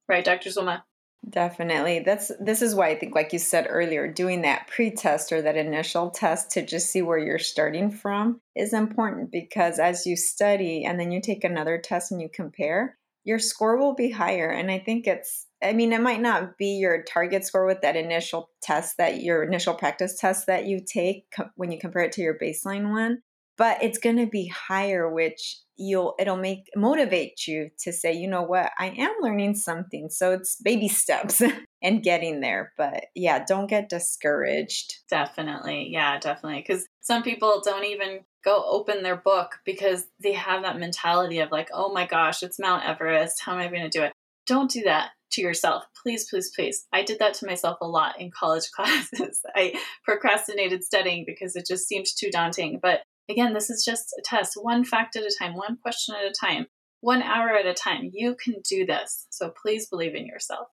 Right, 0.08 0.24
Dr. 0.24 0.50
Zulma? 0.50 0.82
Definitely. 1.28 2.00
That's 2.00 2.30
this 2.38 2.60
is 2.60 2.74
why 2.74 2.88
I 2.88 2.98
think 2.98 3.14
like 3.14 3.32
you 3.32 3.38
said 3.38 3.66
earlier, 3.68 4.06
doing 4.10 4.42
that 4.42 4.66
pre-test 4.68 5.32
or 5.32 5.40
that 5.42 5.56
initial 5.56 6.10
test 6.10 6.50
to 6.52 6.64
just 6.64 6.90
see 6.90 7.02
where 7.02 7.18
you're 7.18 7.38
starting 7.38 7.90
from 7.90 8.40
is 8.54 8.74
important 8.74 9.30
because 9.32 9.78
as 9.78 10.06
you 10.06 10.16
study 10.16 10.84
and 10.84 11.00
then 11.00 11.10
you 11.10 11.20
take 11.22 11.44
another 11.44 11.78
test 11.78 12.12
and 12.12 12.20
you 12.20 12.28
compare, 12.32 12.98
your 13.24 13.38
score 13.38 13.78
will 13.78 13.94
be 13.94 14.10
higher 14.10 14.50
and 14.50 14.70
I 14.70 14.78
think 14.78 15.06
it's 15.06 15.43
I 15.64 15.72
mean, 15.72 15.92
it 15.92 16.00
might 16.00 16.20
not 16.20 16.59
be 16.59 16.77
your 16.77 17.03
target 17.03 17.44
score 17.44 17.66
with 17.66 17.81
that 17.81 17.96
initial 17.96 18.50
test 18.62 18.98
that 18.98 19.22
your 19.22 19.42
initial 19.42 19.74
practice 19.74 20.18
test 20.18 20.46
that 20.46 20.66
you 20.66 20.81
take 20.85 21.31
co- 21.35 21.50
when 21.57 21.72
you 21.72 21.79
compare 21.79 22.03
it 22.03 22.12
to 22.12 22.22
your 22.22 22.38
baseline 22.38 22.90
one, 22.90 23.22
but 23.57 23.83
it's 23.83 23.98
going 23.98 24.16
to 24.16 24.27
be 24.27 24.46
higher, 24.48 25.09
which 25.09 25.59
you'll 25.77 26.14
it'll 26.18 26.37
make 26.37 26.68
motivate 26.77 27.46
you 27.46 27.70
to 27.81 27.92
say, 27.92 28.12
you 28.12 28.29
know 28.29 28.42
what, 28.42 28.70
I 28.79 28.90
am 28.96 29.12
learning 29.20 29.55
something. 29.55 30.09
So 30.11 30.33
it's 30.33 30.57
baby 30.62 30.88
steps 30.88 31.42
and 31.83 32.03
getting 32.03 32.40
there. 32.40 32.72
But 32.77 33.07
yeah, 33.14 33.44
don't 33.44 33.66
get 33.68 33.88
discouraged. 33.88 35.00
Definitely, 35.09 35.88
yeah, 35.90 36.18
definitely, 36.18 36.64
because 36.66 36.87
some 37.00 37.22
people 37.22 37.62
don't 37.64 37.85
even 37.85 38.20
go 38.44 38.62
open 38.66 39.03
their 39.03 39.16
book 39.16 39.59
because 39.64 40.07
they 40.22 40.33
have 40.33 40.62
that 40.62 40.79
mentality 40.79 41.38
of 41.38 41.50
like, 41.50 41.70
oh 41.72 41.92
my 41.92 42.07
gosh, 42.07 42.42
it's 42.42 42.59
Mount 42.59 42.85
Everest. 42.85 43.40
How 43.40 43.53
am 43.53 43.59
I 43.59 43.68
going 43.68 43.88
to 43.88 43.88
do 43.88 44.05
it? 44.05 44.12
Don't 44.46 44.70
do 44.70 44.83
that 44.83 45.11
to 45.33 45.42
yourself. 45.42 45.85
Please, 46.02 46.28
please, 46.28 46.50
please. 46.54 46.87
I 46.92 47.02
did 47.02 47.18
that 47.18 47.35
to 47.35 47.46
myself 47.46 47.78
a 47.80 47.88
lot 47.88 48.20
in 48.20 48.30
college 48.30 48.70
classes. 48.76 49.40
I 49.54 49.74
procrastinated 50.04 50.85
studying 50.85 51.24
because 51.26 51.57
it 51.57 51.66
just 51.66 51.87
seemed 51.87 52.07
too 52.07 52.30
daunting. 52.30 52.78
But 52.83 53.02
again, 53.28 53.54
this 53.54 53.70
is 53.70 53.85
just 53.85 54.14
a 54.18 54.22
test, 54.24 54.54
one 54.61 54.85
fact 54.85 55.16
at 55.16 55.24
a 55.24 55.35
time, 55.38 55.54
one 55.54 55.76
question 55.83 56.14
at 56.14 56.30
a 56.30 56.33
time, 56.33 56.66
one 57.00 57.22
hour 57.22 57.50
at 57.50 57.66
a 57.66 57.74
time. 57.74 58.11
You 58.12 58.37
can 58.42 58.57
do 58.68 58.87
this. 58.87 59.26
So 59.30 59.52
please 59.61 59.88
believe 59.88 60.14
in 60.14 60.26
yourself. 60.26 60.68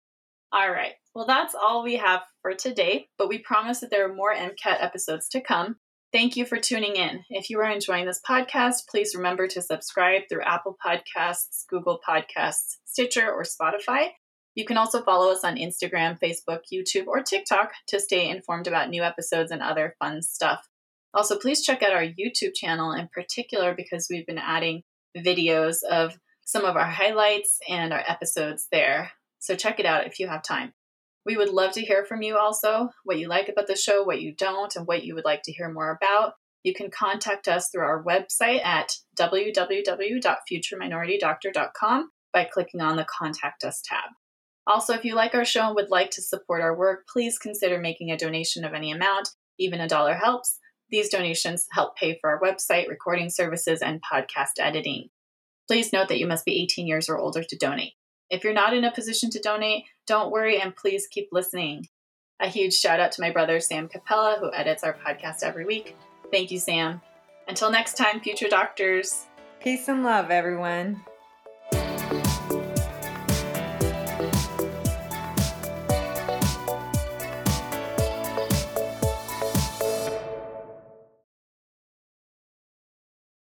All 0.52 0.70
right. 0.70 0.92
Well, 1.14 1.26
that's 1.26 1.54
all 1.54 1.82
we 1.82 1.96
have 1.96 2.22
for 2.40 2.54
today, 2.54 3.08
but 3.18 3.28
we 3.28 3.38
promise 3.38 3.80
that 3.80 3.90
there 3.90 4.08
are 4.08 4.14
more 4.14 4.34
MCAT 4.34 4.82
episodes 4.82 5.28
to 5.30 5.40
come. 5.40 5.76
Thank 6.12 6.36
you 6.36 6.46
for 6.46 6.58
tuning 6.58 6.96
in. 6.96 7.24
If 7.30 7.50
you 7.50 7.58
are 7.60 7.70
enjoying 7.70 8.06
this 8.06 8.20
podcast, 8.26 8.86
please 8.88 9.14
remember 9.14 9.48
to 9.48 9.60
subscribe 9.60 10.22
through 10.28 10.44
Apple 10.44 10.76
Podcasts, 10.84 11.66
Google 11.68 12.00
Podcasts, 12.08 12.76
Stitcher, 12.84 13.30
or 13.30 13.42
Spotify. 13.42 14.10
You 14.54 14.64
can 14.64 14.78
also 14.78 15.02
follow 15.02 15.30
us 15.30 15.44
on 15.44 15.56
Instagram, 15.56 16.18
Facebook, 16.18 16.60
YouTube, 16.72 17.06
or 17.06 17.22
TikTok 17.22 17.72
to 17.88 18.00
stay 18.00 18.30
informed 18.30 18.66
about 18.66 18.88
new 18.88 19.02
episodes 19.02 19.50
and 19.50 19.62
other 19.62 19.96
fun 19.98 20.22
stuff. 20.22 20.66
Also, 21.12 21.38
please 21.38 21.62
check 21.62 21.82
out 21.82 21.92
our 21.92 22.02
YouTube 22.04 22.54
channel 22.54 22.92
in 22.92 23.08
particular 23.12 23.74
because 23.74 24.06
we've 24.08 24.26
been 24.26 24.38
adding 24.38 24.82
videos 25.16 25.78
of 25.90 26.16
some 26.46 26.64
of 26.64 26.76
our 26.76 26.88
highlights 26.88 27.58
and 27.68 27.92
our 27.92 28.02
episodes 28.06 28.68
there. 28.70 29.10
So 29.38 29.56
check 29.56 29.80
it 29.80 29.86
out 29.86 30.06
if 30.06 30.18
you 30.20 30.28
have 30.28 30.42
time. 30.42 30.72
We 31.26 31.36
would 31.36 31.50
love 31.50 31.72
to 31.72 31.82
hear 31.82 32.04
from 32.04 32.22
you 32.22 32.38
also, 32.38 32.90
what 33.02 33.18
you 33.18 33.26
like 33.26 33.48
about 33.48 33.66
the 33.66 33.74
show, 33.74 34.04
what 34.04 34.22
you 34.22 34.32
don't, 34.32 34.76
and 34.76 34.86
what 34.86 35.02
you 35.04 35.16
would 35.16 35.24
like 35.24 35.42
to 35.42 35.52
hear 35.52 35.68
more 35.68 35.90
about. 35.90 36.34
You 36.62 36.72
can 36.72 36.88
contact 36.88 37.48
us 37.48 37.68
through 37.68 37.82
our 37.82 38.04
website 38.04 38.64
at 38.64 38.92
www.futureminoritydoctor.com 39.18 42.10
by 42.32 42.44
clicking 42.44 42.80
on 42.80 42.96
the 42.96 43.04
Contact 43.04 43.64
Us 43.64 43.82
tab. 43.84 44.10
Also, 44.68 44.94
if 44.94 45.04
you 45.04 45.16
like 45.16 45.34
our 45.34 45.44
show 45.44 45.66
and 45.66 45.74
would 45.74 45.90
like 45.90 46.12
to 46.12 46.22
support 46.22 46.62
our 46.62 46.76
work, 46.76 47.08
please 47.12 47.38
consider 47.38 47.80
making 47.80 48.12
a 48.12 48.16
donation 48.16 48.64
of 48.64 48.72
any 48.72 48.92
amount. 48.92 49.30
Even 49.58 49.80
a 49.80 49.88
dollar 49.88 50.14
helps. 50.14 50.60
These 50.90 51.08
donations 51.08 51.66
help 51.72 51.96
pay 51.96 52.20
for 52.20 52.30
our 52.30 52.40
website, 52.40 52.86
recording 52.88 53.30
services, 53.30 53.82
and 53.82 54.00
podcast 54.00 54.60
editing. 54.60 55.08
Please 55.66 55.92
note 55.92 56.06
that 56.08 56.20
you 56.20 56.28
must 56.28 56.44
be 56.44 56.62
18 56.62 56.86
years 56.86 57.08
or 57.08 57.18
older 57.18 57.42
to 57.42 57.56
donate. 57.56 57.94
If 58.30 58.44
you're 58.44 58.52
not 58.52 58.74
in 58.74 58.84
a 58.84 58.92
position 58.92 59.30
to 59.30 59.40
donate, 59.40 59.86
don't 60.06 60.30
worry 60.30 60.60
and 60.60 60.74
please 60.74 61.06
keep 61.06 61.28
listening. 61.32 61.88
A 62.40 62.48
huge 62.48 62.74
shout 62.74 63.00
out 63.00 63.12
to 63.12 63.20
my 63.20 63.30
brother 63.30 63.60
Sam 63.60 63.88
Capella, 63.88 64.36
who 64.38 64.52
edits 64.52 64.84
our 64.84 64.94
podcast 64.94 65.42
every 65.42 65.64
week. 65.64 65.96
Thank 66.30 66.50
you, 66.50 66.58
Sam. 66.58 67.00
Until 67.48 67.70
next 67.70 67.96
time, 67.96 68.20
future 68.20 68.48
doctors. 68.48 69.26
Peace 69.60 69.88
and 69.88 70.02
love, 70.02 70.30
everyone. 70.30 71.02